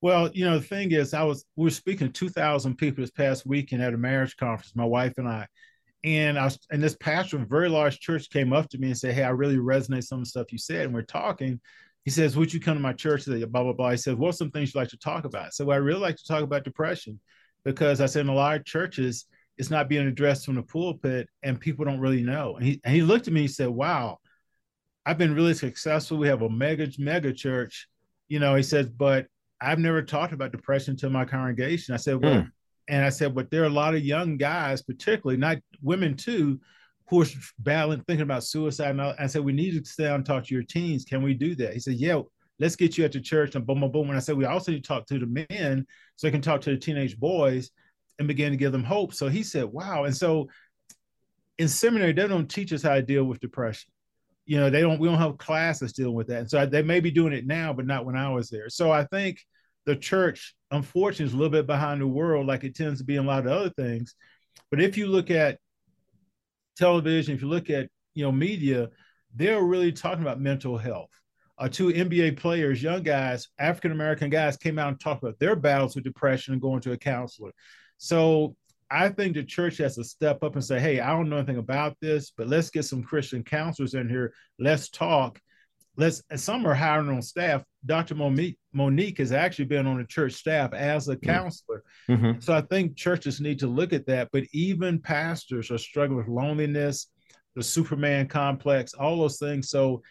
[0.00, 3.10] Well, you know, the thing is, I was we were speaking to 2,000 people this
[3.10, 5.46] past weekend at a marriage conference, my wife and I,
[6.04, 8.88] and I was, and this pastor of a very large church came up to me
[8.88, 11.60] and said, "Hey, I really resonate some of the stuff you said." And we're talking.
[12.04, 13.90] He says, "Would you come to my church?" Blah blah blah.
[13.90, 16.26] He says, "What's some things you like to talk about?" So I really like to
[16.26, 17.18] talk about depression
[17.64, 19.26] because I said in a lot of churches
[19.58, 22.56] it's not being addressed from the pulpit and people don't really know.
[22.56, 24.18] And he, and he looked at me and said, wow,
[25.04, 26.16] I've been really successful.
[26.16, 27.88] We have a mega, mega church.
[28.28, 29.26] You know, he says, but
[29.60, 31.92] I've never talked about depression to my congregation.
[31.92, 32.50] I said, well, mm.
[32.88, 36.60] and I said, but there are a lot of young guys, particularly not women too,
[37.08, 37.26] who are
[37.58, 38.90] battling, thinking about suicide.
[38.90, 41.04] And I, I said, we need to sit down and talk to your teens.
[41.04, 41.72] Can we do that?
[41.72, 42.20] He said, yeah,
[42.60, 44.08] let's get you at the church and boom, boom, boom.
[44.08, 45.86] And I said, we also need to talk to the men
[46.16, 47.70] so they can talk to the teenage boys
[48.18, 49.14] and began to give them hope.
[49.14, 50.04] So he said, wow.
[50.04, 50.48] And so
[51.58, 53.90] in seminary, they don't teach us how to deal with depression.
[54.46, 56.40] You know, they don't, we don't have classes dealing with that.
[56.40, 58.70] And so they may be doing it now, but not when I was there.
[58.70, 59.38] So I think
[59.84, 63.16] the church, unfortunately, is a little bit behind the world, like it tends to be
[63.16, 64.14] in a lot of other things.
[64.70, 65.58] But if you look at
[66.76, 68.88] television, if you look at, you know, media,
[69.34, 71.10] they're really talking about mental health.
[71.58, 75.56] Uh, two NBA players, young guys, African American guys, came out and talked about their
[75.56, 77.50] battles with depression and going to a counselor.
[77.98, 78.56] So
[78.90, 81.58] I think the church has to step up and say, hey, I don't know anything
[81.58, 84.32] about this, but let's get some Christian counselors in here.
[84.58, 85.38] Let's talk.
[85.96, 87.64] Let's, some are hiring on staff.
[87.84, 88.14] Dr.
[88.14, 91.28] Monique, Monique has actually been on the church staff as a mm-hmm.
[91.28, 91.82] counselor.
[92.08, 92.40] Mm-hmm.
[92.40, 94.28] So I think churches need to look at that.
[94.32, 97.08] But even pastors are struggling with loneliness,
[97.56, 99.70] the Superman complex, all those things.
[99.70, 100.02] So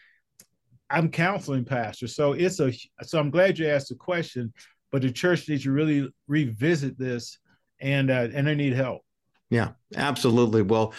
[0.89, 2.15] I'm counseling pastors.
[2.15, 2.71] So it's a,
[3.01, 4.53] so I'm glad you asked the question,
[4.91, 7.39] but the church needs to really revisit this
[7.79, 9.01] and uh, and I need help.
[9.49, 10.61] Yeah, absolutely.
[10.61, 10.93] Well,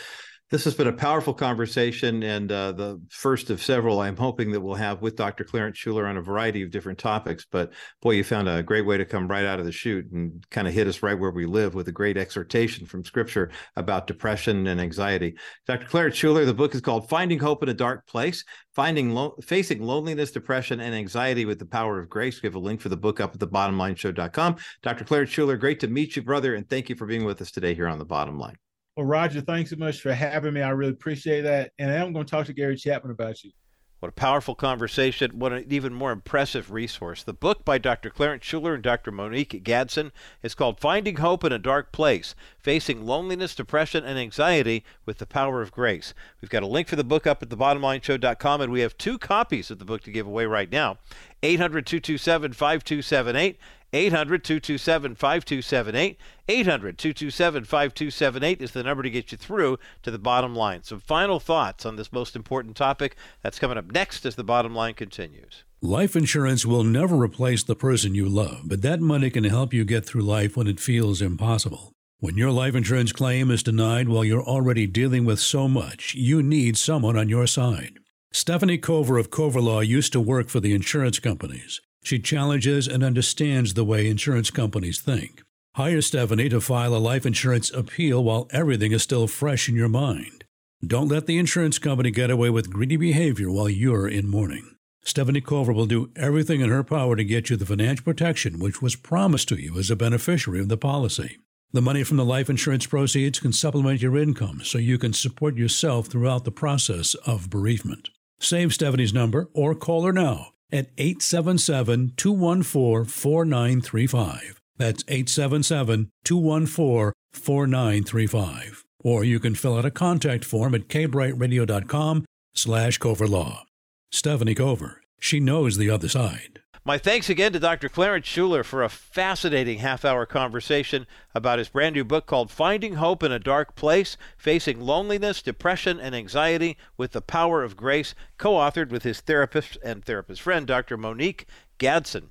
[0.51, 4.63] This has been a powerful conversation and uh, the first of several I'm hoping that
[4.63, 5.45] we'll have with Dr.
[5.45, 7.45] Clarence Shuler on a variety of different topics.
[7.51, 10.43] But boy, you found a great way to come right out of the chute and
[10.49, 14.07] kind of hit us right where we live with a great exhortation from scripture about
[14.07, 15.37] depression and anxiety.
[15.67, 15.87] Dr.
[15.87, 18.43] Clarence Shuler, the book is called Finding Hope in a Dark Place,
[18.75, 22.43] Finding Lo- Facing Loneliness, Depression, and Anxiety with the Power of Grace.
[22.43, 24.57] We have a link for the book up at thebottomlineshow.com.
[24.83, 25.05] Dr.
[25.05, 27.75] Clarence Shuler, great to meet you, brother, and thank you for being with us today
[27.75, 28.57] here on The Bottom Line.
[28.99, 30.61] Well, Roger, thanks so much for having me.
[30.61, 31.71] I really appreciate that.
[31.79, 33.53] And I'm going to talk to Gary Chapman about you.
[34.01, 35.39] What a powerful conversation.
[35.39, 37.23] What an even more impressive resource.
[37.23, 38.11] The book by Dr.
[38.11, 39.13] Clarence Shuler and Dr.
[39.13, 40.11] Monique Gadsden
[40.43, 45.27] is called Finding Hope in a Dark Place Facing Loneliness, Depression, and Anxiety with the
[45.27, 46.13] Power of Grace.
[46.41, 49.71] We've got a link for the book up at thebottomlineshow.com, and we have two copies
[49.71, 50.99] of the book to give away right now
[51.45, 53.59] 800 227 5278
[53.93, 56.19] 800 227 5278.
[56.49, 60.83] 800 227 5278 is the number to get you through to the bottom line.
[60.83, 63.17] Some final thoughts on this most important topic.
[63.43, 65.65] That's coming up next as the bottom line continues.
[65.81, 69.85] Life insurance will never replace the person you love, but that money can help you
[69.85, 71.93] get through life when it feels impossible.
[72.21, 76.43] When your life insurance claim is denied while you're already dealing with so much, you
[76.43, 78.01] need someone on your side.
[78.33, 81.81] Stephanie Cover of Cover Law used to work for the insurance companies.
[82.09, 85.43] She challenges and understands the way insurance companies think.
[85.77, 89.91] Hire Stephanie to file a life insurance appeal while everything is still fresh in your
[89.91, 90.45] mind.
[90.83, 94.75] Don't let the insurance company get away with greedy behavior while you're in mourning.
[95.05, 98.81] Stephanie Cover will do everything in her power to get you the financial protection which
[98.81, 101.37] was promised to you as a beneficiary of the policy.
[101.73, 105.57] The money from the life insurance proceeds can supplement your income so you can support
[105.59, 108.09] yourself throughout the process of bereavement.
[108.41, 114.61] Save Stephanie's number or call her now at 877 214 4935.
[114.77, 118.85] That's 877 214 4935.
[119.01, 123.63] Or you can fill out a contact form at kbriteradio.com slash coverlaw.
[124.11, 125.01] Stephanie Cover.
[125.21, 126.61] She knows the other side.
[126.89, 127.91] My thanks again to Dr.
[127.91, 132.95] Clarence Shuler for a fascinating half hour conversation about his brand new book called Finding
[132.95, 138.15] Hope in a Dark Place Facing Loneliness, Depression, and Anxiety with the Power of Grace,
[138.39, 140.97] co authored with his therapist and therapist friend, Dr.
[140.97, 141.45] Monique
[141.77, 142.31] Gadsden.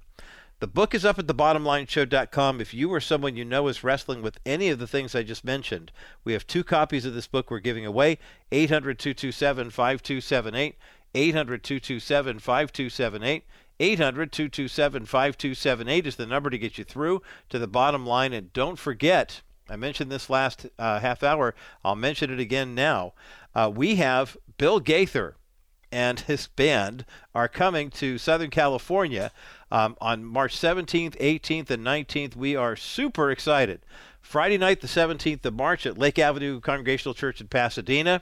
[0.60, 2.60] The book is up at thebottomlineshow.com.
[2.60, 5.46] If you or someone you know is wrestling with any of the things I just
[5.46, 5.92] mentioned,
[6.24, 8.18] we have two copies of this book we're giving away
[8.52, 10.76] 800 227 5278.
[11.14, 13.44] 800 227 5278.
[13.80, 18.34] 800 227 5278 is the number to get you through to the bottom line.
[18.34, 21.54] And don't forget, I mentioned this last uh, half hour,
[21.84, 23.14] I'll mention it again now.
[23.54, 25.36] Uh, we have Bill Gaither
[25.92, 29.32] and his band are coming to Southern California
[29.72, 32.36] um, on March 17th, 18th, and 19th.
[32.36, 33.82] We are super excited.
[34.22, 38.22] Friday night, the 17th of March at Lake Avenue Congregational Church in Pasadena.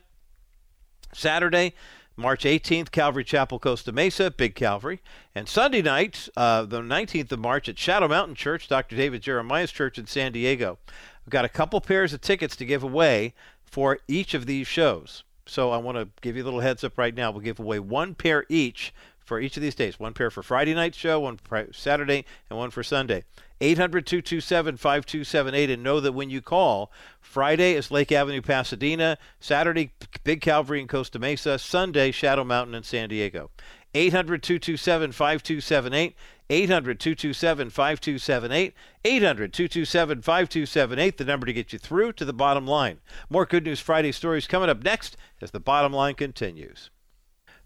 [1.13, 1.73] Saturday,
[2.17, 5.01] March 18th, Calvary Chapel, Costa Mesa, Big Calvary.
[5.33, 8.95] And Sunday night, uh, the 19th of March, at Shadow Mountain Church, Dr.
[8.95, 10.77] David Jeremiah's Church in San Diego.
[11.25, 13.33] We've got a couple pairs of tickets to give away
[13.65, 15.23] for each of these shows.
[15.45, 17.31] So I want to give you a little heads up right now.
[17.31, 19.99] We'll give away one pair each for each of these days.
[19.99, 23.25] One pair for Friday night show, one for Saturday, and one for Sunday.
[23.61, 26.91] 800 227 5278 and know that when you call,
[27.21, 29.91] Friday is Lake Avenue, Pasadena, Saturday,
[30.23, 33.49] Big Calvary in Costa Mesa, Sunday, Shadow Mountain in San Diego.
[33.93, 36.15] 800 227 5278.
[36.49, 38.73] 800 227 5278.
[39.05, 42.99] 800 227 5278, the number to get you through to the bottom line.
[43.29, 46.89] More Good News Friday stories coming up next as the bottom line continues.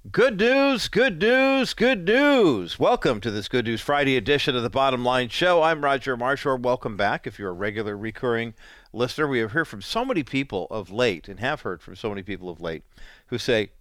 [0.08, 2.80] Good news, good news, good news.
[2.80, 5.62] Welcome to this Good News Friday edition of the Bottom Line Show.
[5.62, 6.58] I'm Roger Marshall.
[6.58, 7.28] Welcome back.
[7.28, 8.54] If you're a regular recurring
[8.94, 12.08] listener, we have heard from so many people of late and have heard from so
[12.08, 12.84] many people of late
[13.28, 13.72] who say,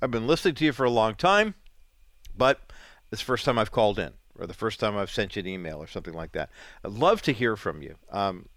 [0.00, 1.56] I've been listening to you for a long time,
[2.38, 2.60] but
[3.10, 5.48] it's the first time I've called in or the first time I've sent you an
[5.48, 6.50] email or something like that.
[6.84, 7.96] I'd love to hear from you.
[8.12, 8.48] Um,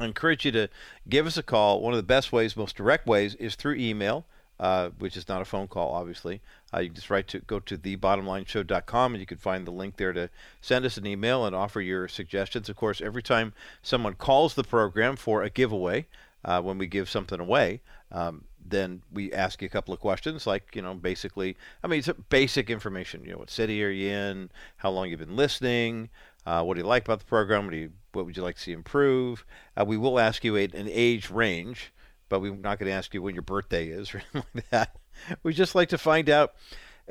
[0.00, 0.70] I encourage you to
[1.06, 1.82] give us a call.
[1.82, 4.24] One of the best ways, most direct ways, is through email
[4.58, 6.40] uh, which is not a phone call, obviously.
[6.72, 9.96] Uh, you can just write to go to thebottomlineshow.com and you can find the link
[9.96, 10.30] there to
[10.60, 12.68] send us an email and offer your suggestions.
[12.68, 13.52] Of course, every time
[13.82, 16.06] someone calls the program for a giveaway,
[16.44, 17.82] uh, when we give something away,
[18.12, 21.98] um, then we ask you a couple of questions, like you know, basically, I mean,
[21.98, 23.24] it's basic information.
[23.24, 24.50] You know, what city are you in?
[24.76, 26.08] How long you've been listening?
[26.46, 27.66] Uh, what do you like about the program?
[27.66, 29.44] What, you, what would you like to see improve?
[29.76, 31.92] Uh, we will ask you a, an age range
[32.28, 34.96] but we're not going to ask you when your birthday is or anything like that.
[35.42, 36.54] We just like to find out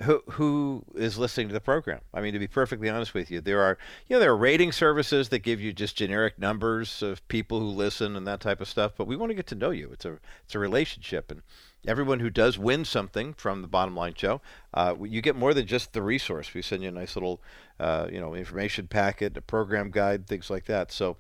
[0.03, 2.01] who who is listening to the program.
[2.13, 4.72] I mean, to be perfectly honest with you, there are you know there are rating
[4.72, 8.68] services that give you just generic numbers of people who listen and that type of
[8.68, 8.91] stuff.
[8.97, 9.89] But we want to get to know you.
[9.91, 11.41] It's a it's a relationship, and
[11.88, 14.41] everyone who does win something from the Bottom Line Show,
[14.74, 16.53] uh, you get more than just the resource.
[16.53, 17.41] We send you a nice little
[17.80, 20.91] uh, you know information packet, a program guide, things like that.
[20.91, 21.16] So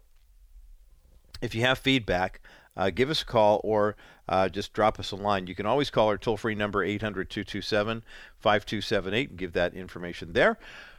[1.41, 2.41] if you have feedback
[2.77, 3.95] uh, give us a call or
[4.27, 5.47] uh, just drop us a line.
[5.47, 8.03] You can always call our toll free number 800 227
[8.39, 10.57] 5278 and give that information there.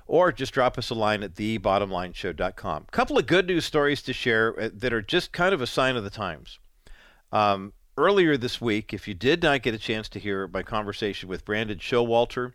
[0.08, 2.86] Or just drop us a line at thebottomlineshow.com.
[2.88, 5.66] A couple of good news stories to share uh, that are just kind of a
[5.66, 6.60] sign of the times.
[7.32, 11.28] Um, earlier this week, if you did not get a chance to hear my conversation
[11.28, 12.52] with Brandon Showalter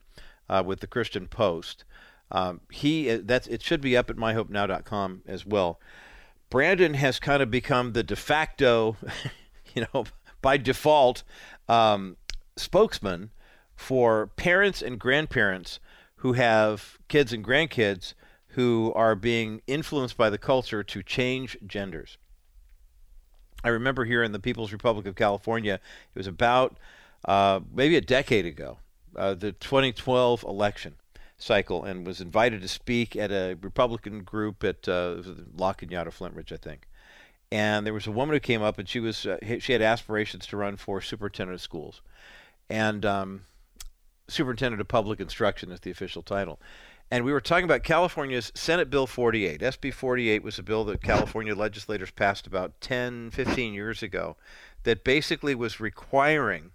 [0.49, 1.84] uh, with the Christian Post,
[2.32, 5.80] um, he uh, that's it should be up at myhopenow.com as well.
[6.52, 8.97] Brandon has kind of become the de facto,
[9.74, 10.04] you know,
[10.41, 11.24] by default,
[11.70, 12.18] um,
[12.58, 13.32] spokesman
[13.74, 15.80] for parents and grandparents
[16.18, 18.14] who have kids and grandkids
[18.49, 22.18] who are being influenced by the culture to change genders.
[23.64, 26.78] I remember here in the People's Republic of California, it was about
[27.24, 28.78] uh, maybe a decade ago,
[29.16, 30.95] uh, the 2012 election
[31.41, 35.21] cycle and was invited to speak at a Republican group at uh,
[35.55, 36.87] La Cañada, Flintridge, I think.
[37.51, 40.45] And there was a woman who came up, and she was uh, she had aspirations
[40.47, 42.01] to run for superintendent of schools,
[42.69, 43.41] and um,
[44.29, 46.59] superintendent of public instruction is the official title.
[47.13, 49.59] And we were talking about California's Senate Bill 48.
[49.59, 54.37] SB 48 was a bill that California legislators passed about 10, 15 years ago
[54.83, 56.71] that basically was requiring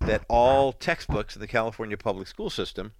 [0.00, 2.92] that all textbooks in the California public school system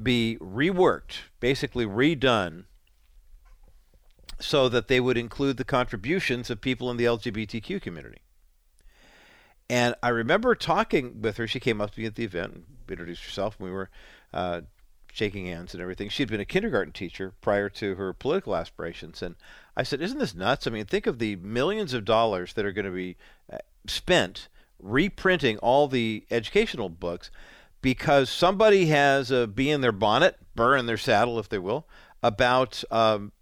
[0.00, 2.64] be reworked, basically redone,
[4.40, 8.18] so that they would include the contributions of people in the LGBTQ community.
[9.70, 11.46] And I remember talking with her.
[11.46, 13.56] She came up to me at the event and introduced herself.
[13.58, 13.88] And we were
[14.34, 14.62] uh,
[15.12, 16.08] shaking hands and everything.
[16.08, 19.22] She'd been a kindergarten teacher prior to her political aspirations.
[19.22, 19.36] And
[19.76, 20.66] I said, Isn't this nuts?
[20.66, 23.16] I mean, think of the millions of dollars that are going to be
[23.50, 27.30] uh, spent reprinting all the educational books
[27.82, 31.86] because somebody has a bee in their bonnet, burr in their saddle, if they will,
[32.22, 33.32] about um,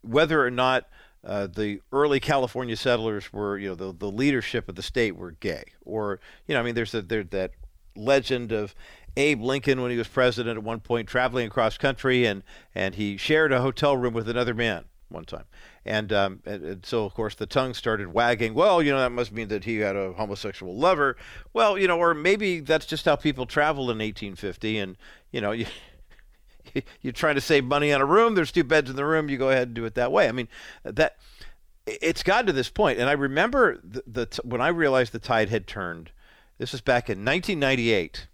[0.00, 0.88] whether or not
[1.24, 5.32] uh, the early California settlers were, you know, the, the leadership of the state were
[5.32, 6.18] gay, or
[6.48, 7.52] you know, I mean, there's a, there's that
[7.94, 8.74] legend of
[9.16, 12.42] Abe Lincoln when he was president at one point traveling across country and
[12.74, 15.44] and he shared a hotel room with another man one time.
[15.84, 18.54] And, um, and, and, so, of course, the tongue started wagging.
[18.54, 21.16] Well, you know, that must mean that he had a homosexual lover.
[21.52, 24.78] Well, you know, or maybe that's just how people traveled in 1850.
[24.78, 24.96] And,
[25.30, 25.66] you know, you,
[27.00, 28.34] you're trying to save money on a room.
[28.34, 29.28] There's two beds in the room.
[29.28, 30.28] You go ahead and do it that way.
[30.28, 30.48] I mean,
[30.84, 31.16] that
[31.86, 32.98] it's gotten to this point.
[32.98, 36.10] And I remember the, the when I realized the tide had turned.
[36.58, 38.28] This was back in 1998.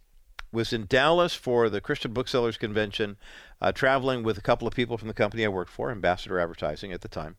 [0.51, 3.17] Was in Dallas for the Christian Booksellers Convention
[3.61, 6.93] uh, traveling with a couple of people from the company I worked for, Ambassador Advertising
[6.93, 7.37] at the time.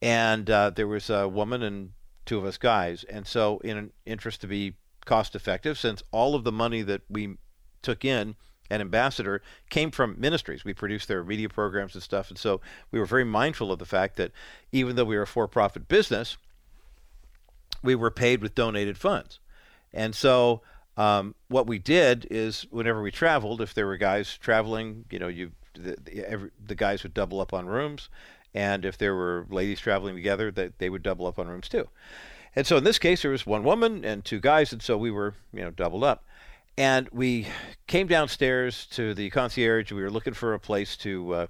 [0.00, 1.92] And uh, there was a woman and
[2.26, 3.04] two of us guys.
[3.04, 4.74] And so, in an interest to be
[5.04, 7.36] cost effective, since all of the money that we
[7.82, 8.36] took in
[8.72, 10.64] at Ambassador came from ministries.
[10.64, 12.30] We produced their media programs and stuff.
[12.30, 14.32] And so we were very mindful of the fact that
[14.72, 16.38] even though we were a for profit business,
[17.82, 19.40] we were paid with donated funds.
[19.92, 20.62] And so
[20.96, 25.28] um, what we did is whenever we traveled, if there were guys traveling, you know,
[25.28, 28.08] you the, the, every, the guys would double up on rooms,
[28.54, 31.88] and if there were ladies traveling together, that they would double up on rooms too.
[32.54, 35.10] And so in this case, there was one woman and two guys, and so we
[35.10, 36.24] were, you know, doubled up.
[36.76, 37.48] And we
[37.86, 39.92] came downstairs to the concierge.
[39.92, 41.46] We were looking for a place to uh,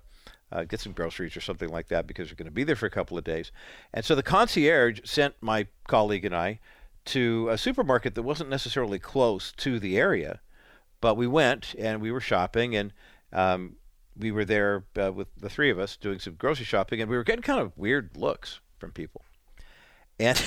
[0.53, 2.87] uh, get some groceries or something like that because we're going to be there for
[2.87, 3.51] a couple of days.
[3.95, 6.61] And so the concierge sent my colleague and I
[7.07, 10.41] to a supermarket that wasn't necessarily close to the area,
[11.01, 12.93] but we went and we were shopping and
[13.33, 13.77] um,
[14.17, 17.17] we were there uh, with the three of us doing some grocery shopping and we
[17.17, 19.23] were getting kind of weird looks from people.
[20.19, 20.43] And I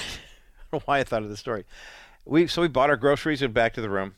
[0.72, 1.66] don't know why I thought of this story.
[2.26, 4.16] We so we bought our groceries and back to the room.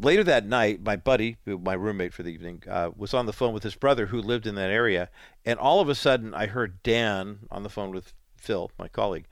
[0.00, 3.54] Later that night, my buddy, my roommate for the evening, uh, was on the phone
[3.54, 5.08] with his brother who lived in that area,
[5.44, 9.26] and all of a sudden I heard Dan on the phone with Phil, my colleague,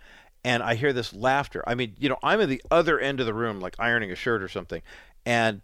[0.45, 1.65] and I hear this laughter.
[1.67, 4.15] I mean, you know, I'm at the other end of the room, like ironing a
[4.15, 4.83] shirt or something,
[5.25, 5.63] and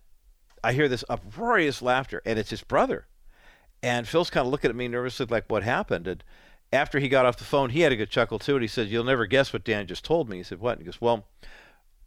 [0.64, 3.06] I hear this uproarious laughter, and it's his brother.
[3.82, 6.06] And Phil's kind of looking at me nervously, like, what happened?
[6.06, 6.22] And
[6.72, 8.88] after he got off the phone, he had a good chuckle too, and he said,
[8.88, 11.26] "You'll never guess what Dan just told me." He said, "What?" And he goes, "Well,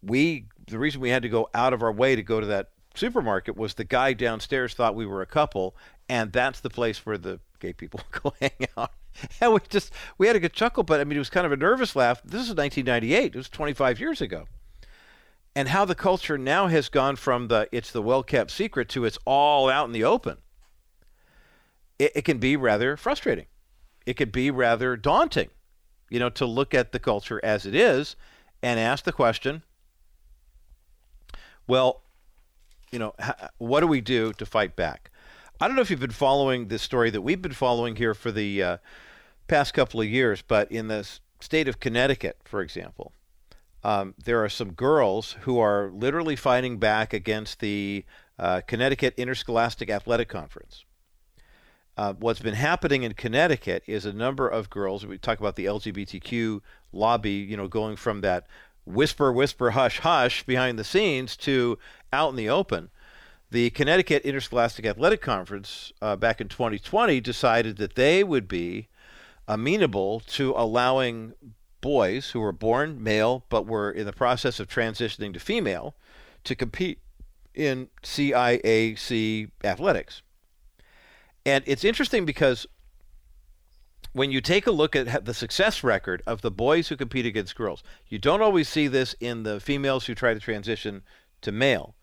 [0.02, 2.70] we the reason we had to go out of our way to go to that
[2.96, 5.76] supermarket was the guy downstairs thought we were a couple,
[6.08, 8.92] and that's the place where the gay people go hang out."
[9.42, 11.52] and we just we had a good chuckle, but I mean it was kind of
[11.52, 12.22] a nervous laugh.
[12.24, 13.26] This is 1998.
[13.26, 14.46] It was 25 years ago.
[15.56, 19.06] and how the culture now has gone from the it's the well kept secret to
[19.06, 20.38] it's all out in the open.
[22.00, 23.46] It, it can be rather frustrating.
[24.06, 25.50] It could be rather daunting,
[26.10, 28.16] you know, to look at the culture as it is
[28.62, 29.64] and ask the question
[31.68, 32.02] well,
[32.92, 33.16] you know,
[33.58, 35.12] what do we do to fight back?
[35.64, 38.34] I don't know if you've been following this story that we've been following here for
[38.34, 38.78] the uh,
[39.48, 41.08] past couple of years, but in the
[41.40, 43.14] state of Connecticut, for example,
[43.82, 48.04] um, there are some girls who are literally fighting back against the
[48.38, 50.84] uh, Connecticut Interscholastic Athletic Conference.
[51.96, 55.06] Uh, what's been happening in Connecticut is a number of girls.
[55.06, 56.60] We talk about the LGBTQ
[56.92, 58.48] lobby, you know, going from that
[58.84, 61.80] whisper, whisper, hush, hush behind the scenes to
[62.12, 62.90] out in the open.
[63.54, 68.88] The Connecticut Interscholastic Athletic Conference uh, back in 2020 decided that they would be
[69.48, 71.34] amenable to allowing
[71.80, 75.94] boys who were born male but were in the process of transitioning to female
[76.46, 76.98] to compete
[77.54, 80.24] in CIAC athletics.
[81.46, 82.66] And it's interesting because
[84.14, 87.56] when you take a look at the success record of the boys who compete against
[87.56, 91.04] girls, you don't always see this in the females who try to transition
[91.42, 91.94] to male.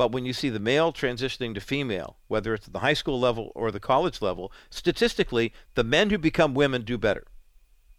[0.00, 3.20] But when you see the male transitioning to female, whether it's at the high school
[3.20, 7.26] level or the college level, statistically, the men who become women do better.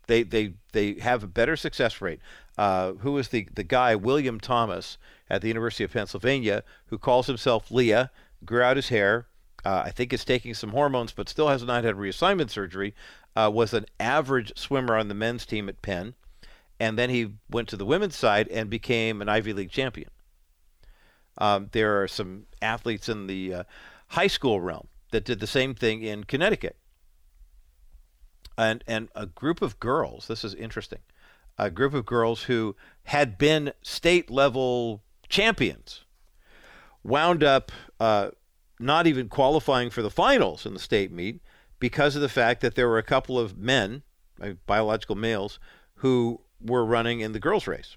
[0.07, 2.19] They they they have a better success rate.
[2.57, 4.97] Uh, who is the the guy William Thomas
[5.29, 8.09] at the University of Pennsylvania who calls himself Lia?
[8.43, 9.27] Grew out his hair.
[9.63, 12.95] Uh, I think is taking some hormones, but still has not had reassignment surgery.
[13.35, 16.15] Uh, was an average swimmer on the men's team at Penn,
[16.79, 20.09] and then he went to the women's side and became an Ivy League champion.
[21.37, 23.63] Um, there are some athletes in the uh,
[24.07, 26.75] high school realm that did the same thing in Connecticut
[28.57, 30.27] and and a group of girls.
[30.27, 30.99] This is interesting.
[31.57, 36.05] A group of girls who had been state level champions
[37.03, 38.29] wound up uh,
[38.79, 41.41] not even qualifying for the finals in the state meet
[41.79, 44.03] because of the fact that there were a couple of men,
[44.41, 45.59] uh, biological males,
[45.95, 47.95] who were running in the girls' race.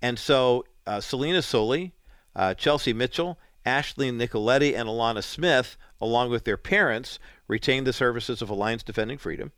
[0.00, 1.92] And so uh, Selina Soule,
[2.34, 7.18] uh, Chelsea Mitchell, Ashley Nicoletti, and Alanna Smith, along with their parents,
[7.48, 9.52] retained the services of Alliance Defending Freedom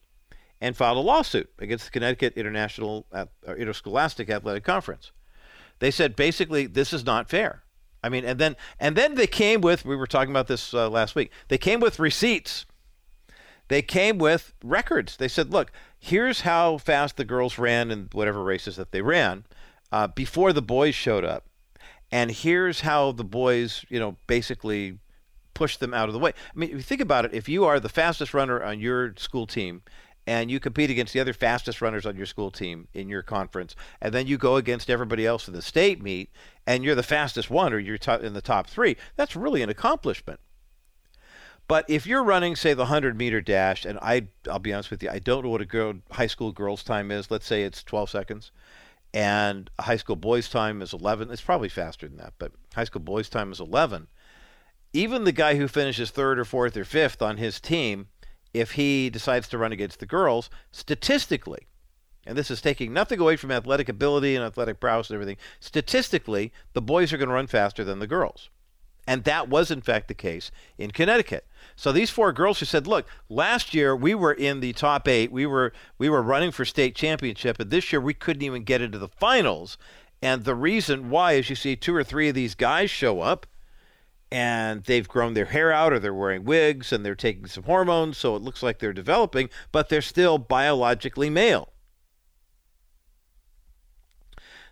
[0.61, 3.27] and filed a lawsuit against the Connecticut International uh,
[3.57, 5.13] Interscholastic Athletic Conference.
[5.79, 7.63] They said basically this is not fair.
[8.03, 10.89] I mean, and then and then they came with we were talking about this uh,
[10.89, 11.31] last week.
[11.49, 12.67] They came with receipts.
[13.69, 15.17] They came with records.
[15.17, 19.45] They said, "Look, here's how fast the girls ran in whatever races that they ran
[19.93, 21.47] uh, before the boys showed up,
[22.11, 24.99] and here's how the boys, you know, basically
[25.55, 26.31] push them out of the way.
[26.31, 29.15] I mean, if you think about it, if you are the fastest runner on your
[29.17, 29.83] school team
[30.27, 33.75] and you compete against the other fastest runners on your school team in your conference,
[34.01, 36.31] and then you go against everybody else in the state meet,
[36.67, 40.39] and you're the fastest one or you're in the top three, that's really an accomplishment.
[41.67, 45.03] But if you're running, say, the 100 meter dash, and I, I'll be honest with
[45.03, 47.31] you, I don't know what a girl, high school girl's time is.
[47.31, 48.53] Let's say it's 12 seconds,
[49.15, 51.31] and high school boys' time is 11.
[51.31, 54.09] It's probably faster than that, but high school boys' time is 11
[54.93, 58.09] even the guy who finishes third or fourth or fifth on his team,
[58.55, 61.67] if he decides to run against the girls, statistically,
[62.27, 66.53] and this is taking nothing away from athletic ability and athletic prowess and everything, statistically,
[66.73, 68.51] the boys are going to run faster than the girls.
[69.07, 71.47] And that was, in fact, the case in Connecticut.
[71.79, 75.31] So these four girls who said, "Look, last year we were in the top eight.
[75.31, 78.83] We were we were running for state championship, and this year we couldn't even get
[78.83, 79.79] into the finals."
[80.21, 83.47] And the reason why is you see two or three of these guys show up
[84.29, 88.19] and they've grown their hair out or they're wearing wigs and they're taking some hormones
[88.19, 91.73] so it looks like they're developing, but they're still biologically male.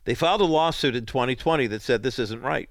[0.05, 2.69] They filed a lawsuit in 2020 that said this isn't right.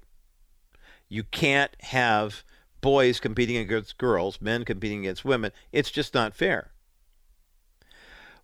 [1.08, 2.44] You can't have
[2.86, 5.50] boys competing against girls, men competing against women.
[5.72, 6.70] It's just not fair.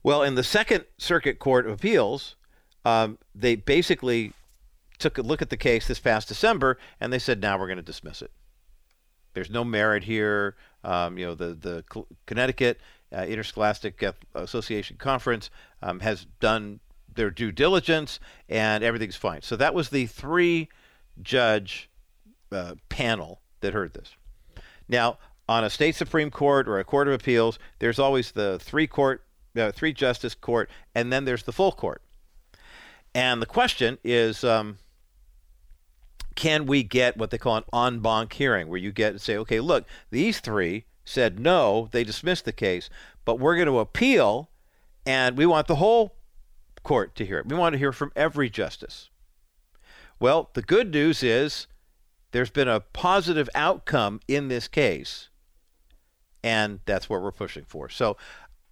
[0.03, 2.35] Well, in the Second Circuit Court of Appeals,
[2.85, 4.33] um, they basically
[4.99, 7.77] took a look at the case this past December, and they said, now we're going
[7.77, 8.33] to dismiss it.
[9.35, 10.57] There's no merit here.
[10.83, 12.81] Um, you know, the the Connecticut
[13.17, 15.51] uh, Interscholastic Association Conference
[15.83, 16.81] um, has done
[17.15, 18.19] their due diligence,
[18.49, 19.43] and everything's fine.
[19.43, 20.69] So that was the three
[21.23, 21.89] judge
[22.51, 24.17] uh, panel that heard this.
[24.93, 25.17] Now,
[25.49, 29.25] on a state supreme court or a court of appeals, there's always the three court,
[29.57, 32.03] uh, three justice court, and then there's the full court.
[33.15, 34.79] And the question is, um,
[36.35, 39.37] can we get what they call an en banc hearing, where you get to say,
[39.39, 42.91] okay, look, these three said no, they dismissed the case,
[43.25, 44.51] but we're going to appeal,
[45.07, 46.17] and we want the whole
[46.83, 47.47] court to hear it.
[47.47, 49.09] We want to hear from every justice.
[50.21, 51.67] Well, the good news is
[52.33, 55.29] there's been a positive outcome in this case,
[56.43, 57.89] and that's what we're pushing for.
[57.89, 58.17] So,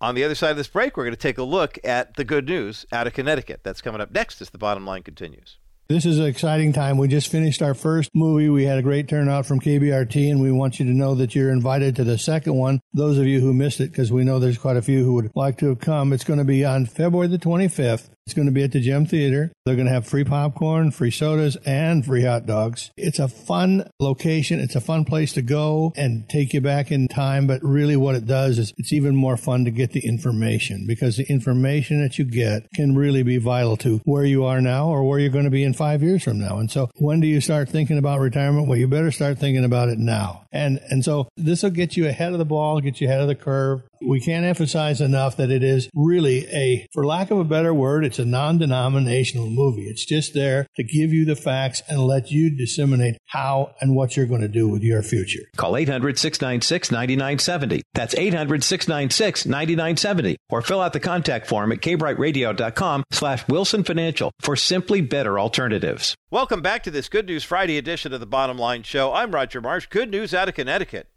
[0.01, 2.25] on the other side of this break, we're going to take a look at the
[2.25, 3.61] good news out of Connecticut.
[3.63, 5.59] That's coming up next as the bottom line continues.
[5.91, 6.99] This is an exciting time.
[6.99, 8.49] We just finished our first movie.
[8.49, 11.51] We had a great turnout from KBRT, and we want you to know that you're
[11.51, 12.79] invited to the second one.
[12.95, 15.33] Those of you who missed it, because we know there's quite a few who would
[15.35, 18.09] like to have come, it's going to be on February the 25th.
[18.31, 19.51] It's going to be at the Gem Theater.
[19.65, 22.93] They're going to have free popcorn, free sodas, and free hot dogs.
[22.97, 24.61] It's a fun location.
[24.61, 27.49] It's a fun place to go and take you back in time.
[27.49, 31.17] But really, what it does is it's even more fun to get the information because
[31.17, 35.03] the information that you get can really be vital to where you are now or
[35.03, 36.59] where you're going to be in five years from now.
[36.59, 38.69] And so, when do you start thinking about retirement?
[38.69, 40.45] Well, you better start thinking about it now.
[40.53, 43.27] And and so this will get you ahead of the ball, get you ahead of
[43.27, 43.83] the curve.
[44.03, 48.05] We can't emphasize enough that it is really a, for lack of a better word,
[48.05, 49.85] it's a non denominational movie.
[49.85, 54.17] It's just there to give you the facts and let you disseminate how and what
[54.17, 55.43] you're going to do with your future.
[55.57, 57.83] Call 800 696 9970.
[57.95, 60.37] That's 800 696 9970.
[60.49, 66.15] Or fill out the contact form at kbriteradio.com slash Wilson Financial for simply better alternatives.
[66.31, 69.13] Welcome back to this Good News Friday edition of the Bottom Line Show.
[69.13, 69.87] I'm Roger Marsh.
[69.87, 71.10] Good news out of Connecticut.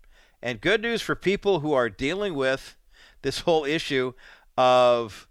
[0.43, 2.77] And good news for people who are dealing with
[3.23, 4.13] this whole issue
[4.57, 5.27] of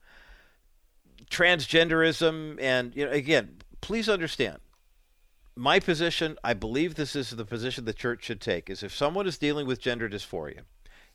[1.31, 2.61] transgenderism.
[2.61, 4.59] And, you know, again, please understand
[5.55, 9.27] my position, I believe this is the position the church should take, is if someone
[9.27, 10.61] is dealing with gender dysphoria,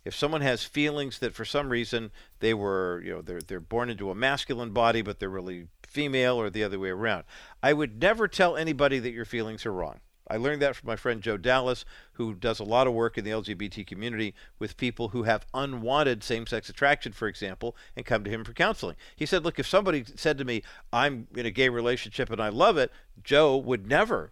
[0.05, 3.89] if someone has feelings that for some reason they were, you know, they're they're born
[3.89, 7.23] into a masculine body but they're really female or the other way around,
[7.63, 9.99] I would never tell anybody that your feelings are wrong.
[10.29, 13.23] I learned that from my friend Joe Dallas, who does a lot of work in
[13.23, 18.23] the LGBT community with people who have unwanted same sex attraction, for example, and come
[18.23, 18.95] to him for counseling.
[19.15, 22.49] He said, Look, if somebody said to me, I'm in a gay relationship and I
[22.49, 22.91] love it,
[23.23, 24.31] Joe would never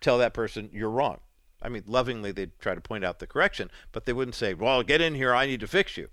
[0.00, 1.20] tell that person, You're wrong.
[1.62, 4.82] I mean, lovingly, they'd try to point out the correction, but they wouldn't say, Well,
[4.82, 6.08] get in here, I need to fix you.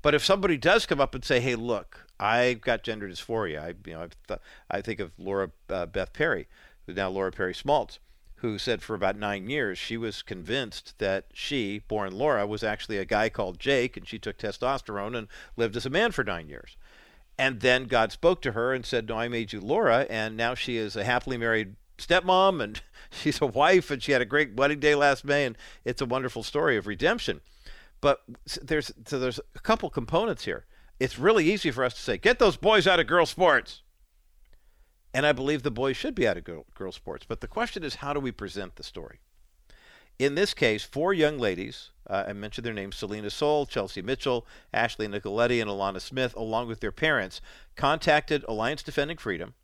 [0.00, 3.74] But if somebody does come up and say, "Hey, look, I've got gender dysphoria," I,
[3.84, 4.40] you know, I've th-
[4.70, 6.46] I think of Laura uh, Beth Perry,
[6.86, 7.98] who's now Laura Perry Smalts,
[8.40, 12.98] who said for about nine years she was convinced that she, born Laura, was actually
[12.98, 16.48] a guy called Jake, and she took testosterone and lived as a man for nine
[16.48, 16.76] years.
[17.38, 20.54] And then God spoke to her and said, "No, I made you Laura," and now
[20.54, 22.80] she is a happily married stepmom, and
[23.10, 26.06] she's a wife, and she had a great wedding day last May, and it's a
[26.06, 27.40] wonderful story of redemption.
[28.00, 28.22] But
[28.62, 30.66] there's so there's a couple components here.
[31.00, 33.82] It's really easy for us to say, "Get those boys out of girl sports."
[35.18, 37.26] And I believe the boys should be out of girl, girl sports.
[37.26, 39.18] But the question is, how do we present the story?
[40.16, 44.46] In this case, four young ladies, uh, I mentioned their names Selina Soule, Chelsea Mitchell,
[44.72, 47.40] Ashley Nicoletti, and Alanna Smith, along with their parents,
[47.74, 49.54] contacted Alliance Defending Freedom.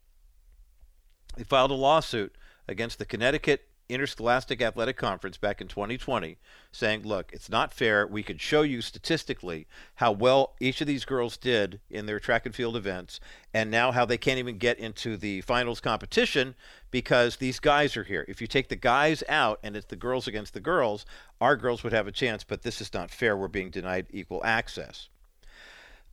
[1.37, 2.35] They filed a lawsuit
[2.67, 6.37] against the Connecticut Interscholastic Athletic Conference back in 2020
[6.73, 8.07] saying, look, it's not fair.
[8.07, 12.45] We could show you statistically how well each of these girls did in their track
[12.45, 13.21] and field events,
[13.55, 16.55] and now how they can't even get into the finals competition
[16.91, 18.25] because these guys are here.
[18.27, 21.07] If you take the guys out and it's the girls against the girls,
[21.41, 23.37] our girls would have a chance, but this is not fair.
[23.37, 25.09] We're being denied equal access.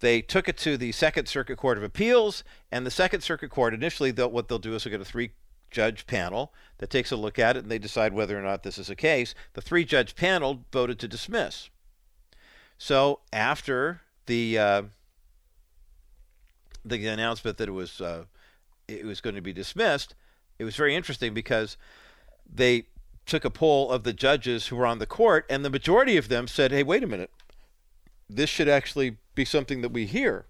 [0.02, 3.74] They took it to the Second Circuit Court of Appeals, and the Second Circuit Court
[3.74, 5.32] initially, what they'll do is they'll get a three
[5.72, 8.78] judge panel that takes a look at it and they decide whether or not this
[8.78, 9.34] is a case.
[9.54, 11.70] The three judge panel voted to dismiss.
[12.78, 14.82] So after the uh,
[16.84, 18.26] the announcement that it was uh,
[18.88, 20.16] it was going to be dismissed,
[20.60, 21.78] it was very interesting because
[22.52, 22.86] they
[23.26, 26.28] took a poll of the judges who were on the court, and the majority of
[26.28, 27.32] them said, "Hey, wait a minute,
[28.30, 30.46] this should actually be something that we hear."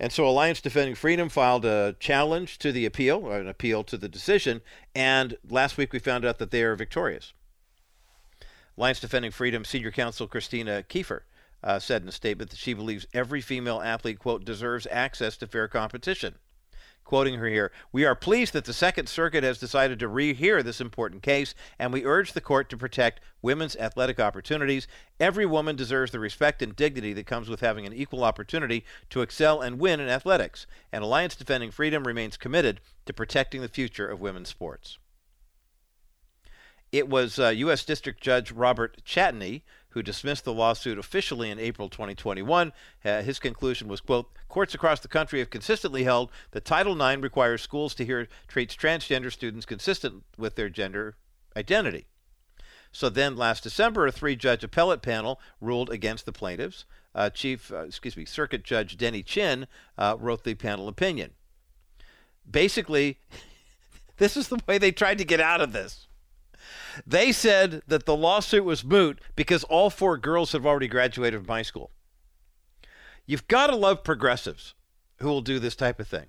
[0.00, 3.98] And so Alliance Defending Freedom filed a challenge to the appeal, or an appeal to
[3.98, 4.62] the decision,
[4.94, 7.34] and last week we found out that they are victorious.
[8.78, 11.20] Alliance Defending Freedom senior counsel Christina Kiefer
[11.62, 15.46] uh, said in a statement that she believes every female athlete, quote, deserves access to
[15.46, 16.36] fair competition.
[17.10, 20.80] Quoting her here, we are pleased that the Second Circuit has decided to rehear this
[20.80, 24.86] important case, and we urge the court to protect women's athletic opportunities.
[25.18, 29.22] Every woman deserves the respect and dignity that comes with having an equal opportunity to
[29.22, 34.06] excel and win in athletics, and Alliance Defending Freedom remains committed to protecting the future
[34.06, 34.98] of women's sports.
[36.92, 37.84] It was uh, U.S.
[37.84, 42.72] District Judge Robert Chatigny who dismissed the lawsuit officially in April 2021.
[43.04, 47.22] Uh, his conclusion was, quote, courts across the country have consistently held that Title IX
[47.22, 51.16] requires schools to hear treats transgender students consistent with their gender
[51.56, 52.06] identity.
[52.92, 56.84] So then last December, a three-judge appellate panel ruled against the plaintiffs.
[57.14, 61.30] Uh, Chief, uh, excuse me, Circuit Judge Denny Chin uh, wrote the panel opinion.
[62.48, 63.18] Basically,
[64.20, 66.06] This is the way they tried to get out of this.
[67.06, 71.48] They said that the lawsuit was moot because all four girls have already graduated from
[71.48, 71.90] high school.
[73.26, 74.74] You've got to love progressives
[75.18, 76.26] who will do this type of thing.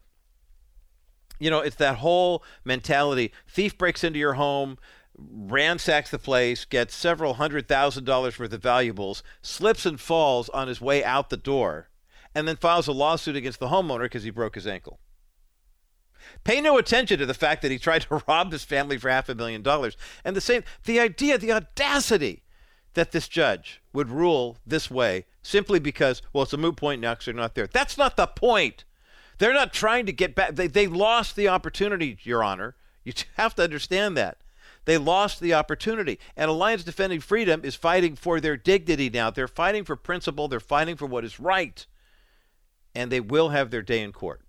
[1.40, 4.78] You know, it's that whole mentality thief breaks into your home,
[5.18, 10.68] ransacks the place, gets several hundred thousand dollars worth of valuables, slips and falls on
[10.68, 11.90] his way out the door,
[12.36, 15.00] and then files a lawsuit against the homeowner because he broke his ankle.
[16.44, 19.30] Pay no attention to the fact that he tried to rob his family for half
[19.30, 19.96] a million dollars.
[20.24, 22.44] And the same, the idea, the audacity
[22.94, 27.14] that this judge would rule this way simply because, well, it's a moot point now
[27.14, 27.68] because they're not there.
[27.68, 28.84] That's not the point.
[29.38, 30.56] They're not trying to get back.
[30.56, 32.76] They, they lost the opportunity, Your Honor.
[33.04, 34.38] You have to understand that.
[34.86, 36.20] They lost the opportunity.
[36.36, 39.30] And Alliance Defending Freedom is fighting for their dignity now.
[39.30, 40.48] They're fighting for principle.
[40.48, 41.86] They're fighting for what is right.
[42.96, 44.42] And they will have their day in court.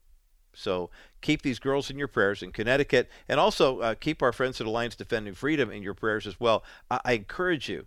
[0.55, 4.61] So keep these girls in your prayers in Connecticut, and also uh, keep our friends
[4.61, 6.63] at Alliance Defending Freedom in your prayers as well.
[6.91, 7.87] I, I encourage you.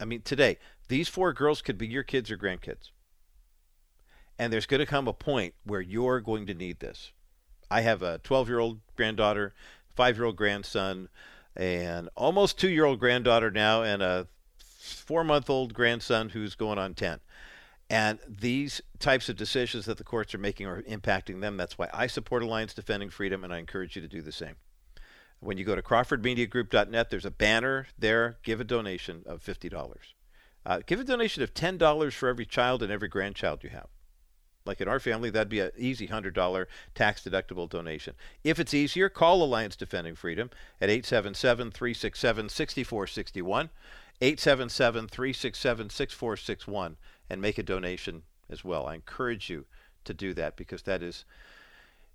[0.00, 0.58] I mean, today,
[0.88, 2.90] these four girls could be your kids or grandkids.
[4.38, 7.12] And there's going to come a point where you're going to need this.
[7.70, 9.54] I have a 12 year old granddaughter,
[9.94, 11.08] five year old grandson,
[11.56, 14.26] and almost two year old granddaughter now, and a
[14.58, 17.20] four month old grandson who's going on 10.
[17.92, 21.58] And these types of decisions that the courts are making are impacting them.
[21.58, 24.54] That's why I support Alliance Defending Freedom, and I encourage you to do the same.
[25.40, 28.38] When you go to CrawfordMediaGroup.net, there's a banner there.
[28.44, 29.96] Give a donation of $50.
[30.64, 33.88] Uh, give a donation of $10 for every child and every grandchild you have.
[34.64, 38.14] Like in our family, that'd be an easy $100 tax deductible donation.
[38.42, 40.48] If it's easier, call Alliance Defending Freedom
[40.80, 43.68] at 877 367 6461.
[44.22, 46.96] 877 367 6461
[47.30, 48.86] and make a donation as well.
[48.86, 49.66] I encourage you
[50.04, 51.24] to do that because that is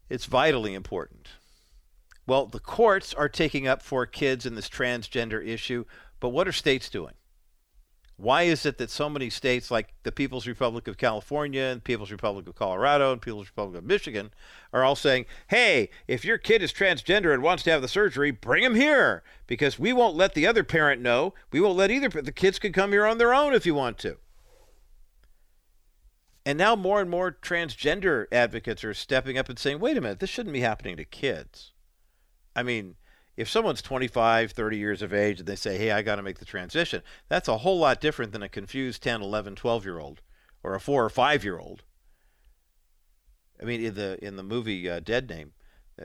[0.09, 1.29] it's vitally important.
[2.25, 5.85] Well, the courts are taking up for kids in this transgender issue,
[6.19, 7.13] but what are states doing?
[8.19, 12.11] Why is it that so many states like the People's Republic of California and People's
[12.11, 14.31] Republic of Colorado and People's Republic of Michigan
[14.73, 18.31] are all saying, hey, if your kid is transgender and wants to have the surgery,
[18.31, 21.35] bring him here because we won't let the other parent know.
[21.51, 22.09] We won't let either.
[22.09, 24.17] The kids can come here on their own if you want to.
[26.47, 30.21] And now more and more transgender advocates are stepping up and saying, wait a minute,
[30.21, 31.73] this shouldn't be happening to kids.
[32.55, 32.95] I mean,
[33.35, 36.39] if someone's 25, 30 years of age and they say, hey, I got to make
[36.39, 40.21] the transition, that's a whole lot different than a confused 10, 11, 12 year old
[40.63, 41.83] or a four or five year old.
[43.61, 45.51] I mean, in the, in the movie uh, Dead Name,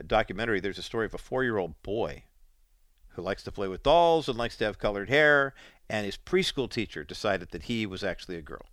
[0.05, 2.25] documentary, there's a story of a four year old boy
[3.11, 5.53] who likes to play with dolls and likes to have colored hair,
[5.89, 8.65] and his preschool teacher decided that he was actually a girl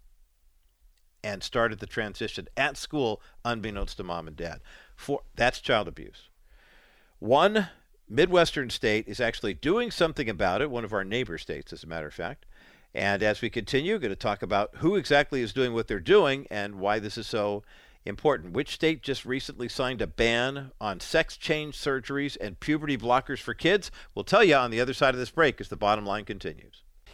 [1.23, 4.61] and started the transition at school unbeknownst to mom and dad.
[4.97, 6.29] For that's child abuse.
[7.19, 7.69] One
[8.09, 11.87] Midwestern state is actually doing something about it, one of our neighbor states, as a
[11.87, 12.45] matter of fact.
[12.93, 16.01] And as we continue, we're going to talk about who exactly is doing what they're
[16.01, 17.63] doing and why this is so
[18.05, 18.53] important.
[18.53, 23.55] Which state just recently signed a ban on sex change surgeries and puberty blockers for
[23.55, 23.93] kids?
[24.15, 26.83] We'll tell you on the other side of this break as the bottom line continues.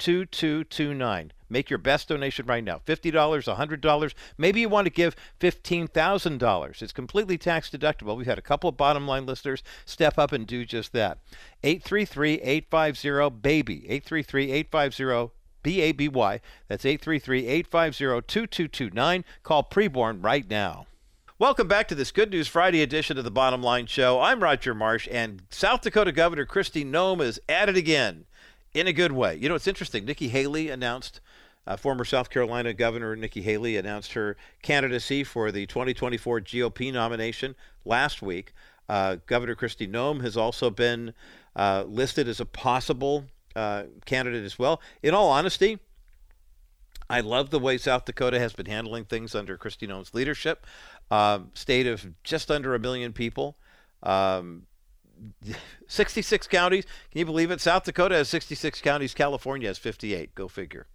[0.00, 1.32] 2229.
[1.50, 4.14] Make your best donation right now $50, $100.
[4.38, 6.82] Maybe you want to give $15,000.
[6.82, 8.16] It's completely tax deductible.
[8.16, 11.18] We've had a couple of bottom line listeners step up and do just that.
[11.62, 13.84] 833 850 BABY.
[13.88, 16.40] 833 850 B A B Y.
[16.68, 19.24] That's 833 850 2229.
[19.42, 20.86] Call Preborn right now.
[21.38, 24.20] Welcome back to this Good News Friday edition of the Bottom Line Show.
[24.20, 28.26] I'm Roger Marsh, and South Dakota Governor Kristi Noem is at it again
[28.74, 29.36] in a good way.
[29.36, 30.04] You know, it's interesting.
[30.04, 31.20] Nikki Haley announced,
[31.66, 37.54] uh, former South Carolina Governor Nikki Haley announced her candidacy for the 2024 GOP nomination
[37.84, 38.52] last week.
[38.88, 41.14] Uh, Governor Kristi Noem has also been
[41.54, 43.24] uh, listed as a possible
[43.54, 44.80] uh, candidate as well.
[45.02, 45.78] In all honesty,
[47.08, 50.66] I love the way South Dakota has been handling things under Kristi Noem's leadership.
[51.10, 53.56] Um, state of just under a million people.
[54.02, 54.66] Um,
[55.86, 56.84] 66 counties.
[57.10, 57.60] Can you believe it?
[57.60, 59.14] South Dakota has 66 counties.
[59.14, 60.34] California has 58.
[60.34, 60.86] Go figure.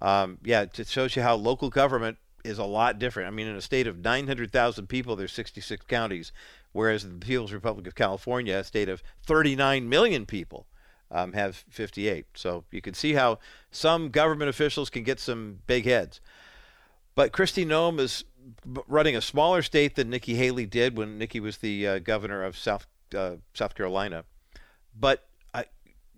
[0.00, 3.28] Um, yeah, it shows you how local government is a lot different.
[3.28, 6.32] I mean, in a state of 900,000 people, there's 66 counties,
[6.72, 10.66] whereas the People's Republic of California, a state of 39 million people,
[11.10, 12.26] um, have 58.
[12.34, 13.38] So you can see how
[13.70, 16.20] some government officials can get some big heads.
[17.14, 18.24] But Kristi Noem is
[18.86, 22.56] running a smaller state than Nikki Haley did when Nikki was the uh, governor of
[22.56, 24.24] South uh, South Carolina.
[24.98, 25.66] But I,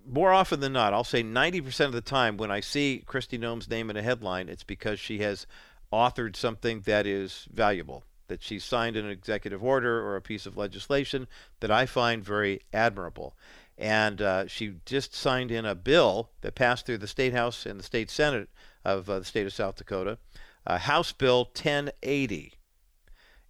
[0.07, 3.69] more often than not, I'll say 90% of the time when I see Kristi Noem's
[3.69, 5.47] name in a headline, it's because she has
[5.93, 10.57] authored something that is valuable, that she signed an executive order or a piece of
[10.57, 11.29] legislation
[11.61, 13.37] that I find very admirable.
[13.79, 17.79] And uh, she just signed in a bill that passed through the State House and
[17.79, 18.49] the State Senate
[18.85, 20.19] of uh, the state of South Dakota,
[20.67, 22.55] House Bill 1080.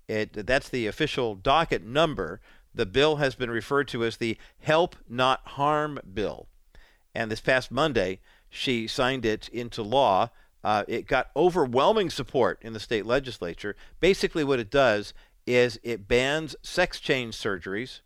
[0.09, 2.41] It, that's the official docket number
[2.75, 6.47] the bill has been referred to as the Help Not Harm Bill.
[7.15, 10.31] And this past Monday, she signed it into law.
[10.65, 13.77] Uh, it got overwhelming support in the state legislature.
[14.01, 15.13] Basically, what it does
[15.47, 18.01] is it bans sex change surgeries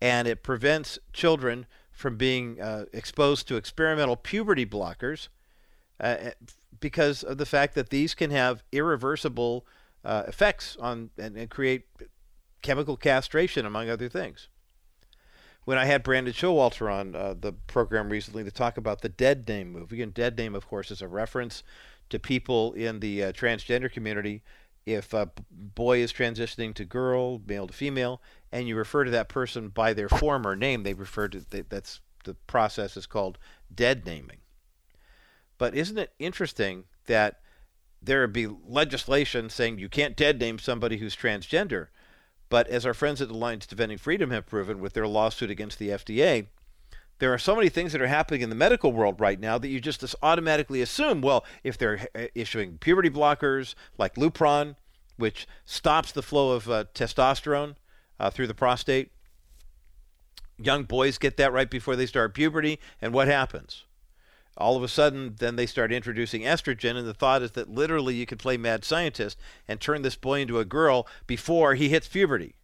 [0.00, 5.28] and it prevents children from being uh, exposed to experimental puberty blockers
[6.00, 6.16] uh,
[6.80, 9.64] because of the fact that these can have irreversible
[10.04, 11.84] uh, effects on and, and create
[12.64, 14.48] chemical castration, among other things.
[15.64, 19.46] When I had Brandon Showalter on uh, the program recently to talk about the Dead
[19.46, 21.62] Name movie, and Dead Name, of course, is a reference
[22.10, 24.42] to people in the uh, transgender community.
[24.86, 28.20] If a boy is transitioning to girl, male to female,
[28.50, 32.34] and you refer to that person by their former name, they refer to that's the
[32.46, 33.38] process is called
[33.74, 34.38] dead naming.
[35.58, 37.40] But isn't it interesting that
[38.02, 41.88] there would be legislation saying you can't dead name somebody who's transgender,
[42.54, 45.80] but as our friends at the Alliance Defending Freedom have proven with their lawsuit against
[45.80, 46.46] the FDA,
[47.18, 49.66] there are so many things that are happening in the medical world right now that
[49.66, 54.76] you just automatically assume, well, if they're uh, issuing puberty blockers like Lupron,
[55.16, 57.74] which stops the flow of uh, testosterone
[58.20, 59.10] uh, through the prostate,
[60.56, 63.82] young boys get that right before they start puberty, and what happens?
[64.56, 68.14] All of a sudden, then they start introducing estrogen, and the thought is that literally
[68.14, 72.06] you could play mad scientist and turn this boy into a girl before he hits
[72.06, 72.54] puberty.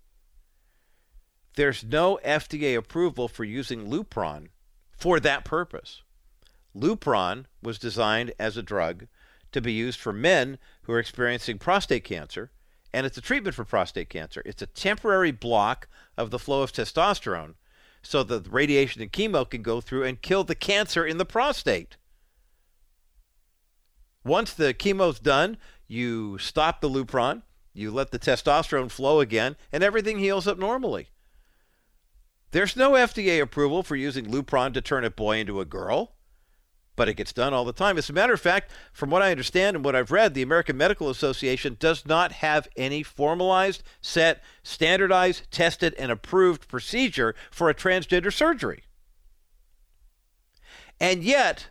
[1.57, 4.49] There's no FDA approval for using Lupron
[4.97, 6.03] for that purpose.
[6.77, 9.09] Lupron was designed as a drug
[9.51, 12.53] to be used for men who are experiencing prostate cancer,
[12.93, 14.43] and it's a treatment for prostate cancer.
[14.45, 17.55] It's a temporary block of the flow of testosterone
[18.03, 21.97] so the radiation and chemo can go through and kill the cancer in the prostate.
[24.25, 25.57] Once the chemo's done,
[25.87, 31.09] you stop the Lupron, you let the testosterone flow again, and everything heals up normally.
[32.51, 36.17] There's no FDA approval for using Lupron to turn a boy into a girl
[37.01, 37.97] but it gets done all the time.
[37.97, 40.77] As a matter of fact, from what I understand and what I've read, the American
[40.77, 47.75] Medical Association does not have any formalized, set, standardized, tested, and approved procedure for a
[47.75, 48.83] transgender surgery.
[51.01, 51.69] And yet,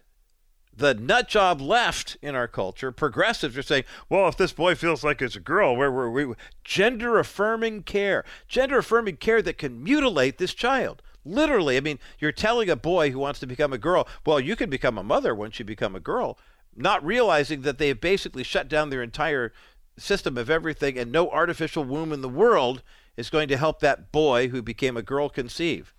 [0.76, 5.04] the nut job left in our culture, progressives are saying, well, if this boy feels
[5.04, 6.34] like it's a girl, where were we?
[6.64, 8.26] Gender affirming care.
[8.48, 11.04] Gender affirming care that can mutilate this child.
[11.26, 14.56] Literally, I mean, you're telling a boy who wants to become a girl, well, you
[14.56, 16.38] can become a mother once you become a girl,
[16.76, 19.54] not realizing that they have basically shut down their entire
[19.98, 22.82] system of everything, and no artificial womb in the world
[23.18, 25.94] is going to help that boy who became a girl conceive.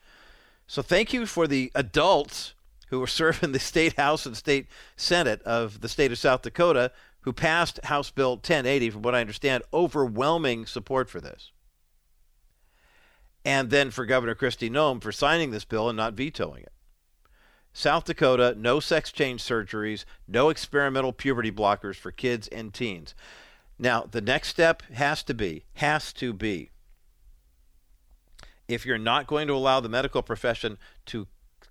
[0.67, 2.55] So, thank you for the adults
[2.89, 4.67] who serve serving the state house and state
[4.97, 6.93] senate of the state of South Dakota
[7.23, 11.53] who passed House Bill 1080, from what I understand, overwhelming support for this
[13.45, 16.73] and then for Governor Kristi Noem for signing this bill and not vetoing it.
[17.73, 23.15] South Dakota, no sex change surgeries, no experimental puberty blockers for kids and teens.
[23.79, 26.71] Now, the next step has to be, has to be,
[28.69, 31.27] if you're not going to allow the medical profession to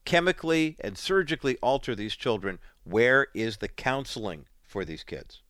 [0.06, 5.42] chemically and surgically alter these children, where is the counseling for these kids?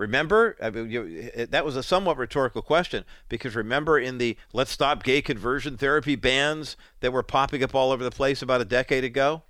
[0.00, 4.70] Remember, I mean, you, that was a somewhat rhetorical question because remember in the let's
[4.70, 8.64] stop gay conversion therapy bans that were popping up all over the place about a
[8.64, 9.42] decade ago?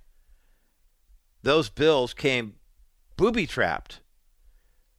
[1.41, 2.55] Those bills came
[3.15, 4.01] booby trapped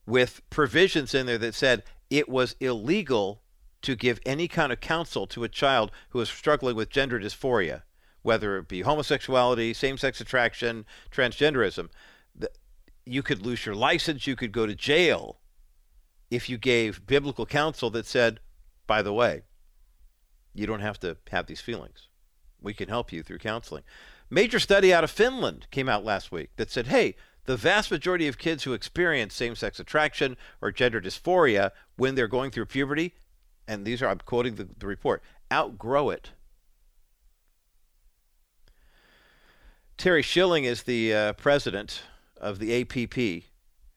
[0.07, 3.43] with provisions in there that said it was illegal
[3.83, 7.83] to give any kind of counsel to a child who is struggling with gender dysphoria,
[8.23, 11.89] whether it be homosexuality, same sex attraction, transgenderism.
[13.05, 15.37] You could lose your license, you could go to jail
[16.33, 18.39] if you gave biblical counsel that said,
[18.87, 19.43] by the way,
[20.53, 22.07] you don't have to have these feelings.
[22.59, 23.83] We can help you through counseling.
[24.29, 27.15] Major study out of Finland came out last week that said, hey,
[27.45, 32.27] the vast majority of kids who experience same sex attraction or gender dysphoria when they're
[32.27, 33.13] going through puberty,
[33.67, 36.31] and these are, I'm quoting the, the report, outgrow it.
[39.97, 42.01] Terry Schilling is the uh, president
[42.37, 43.52] of the APP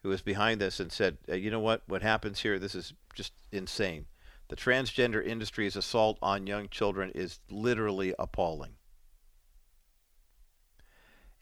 [0.06, 1.82] who is behind this and said, you know what?
[1.88, 2.60] What happens here?
[2.60, 4.06] This is just insane.
[4.46, 8.74] The transgender industry's assault on young children is literally appalling.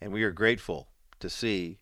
[0.01, 0.89] And we are grateful
[1.21, 1.79] to see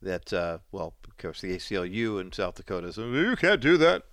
[0.00, 4.04] that, uh, well, of course, the ACLU in South Dakota says, you can't do that.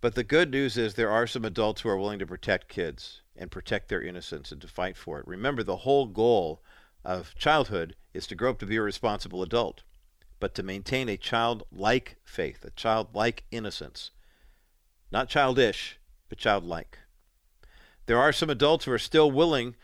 [0.00, 3.22] But the good news is there are some adults who are willing to protect kids
[3.34, 5.26] and protect their innocence and to fight for it.
[5.26, 6.62] Remember, the whole goal
[7.04, 9.82] of childhood is to grow up to be a responsible adult,
[10.40, 14.10] but to maintain a childlike faith, a childlike innocence.
[15.12, 15.98] Not childish,
[16.28, 16.98] but childlike.
[18.06, 19.76] There are some adults who are still willing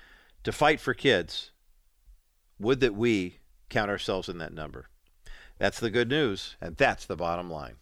[0.42, 1.52] to fight for kids.
[2.58, 3.38] Would that we
[3.68, 4.88] count ourselves in that number.
[5.58, 7.76] That's the good news, and that's the bottom line.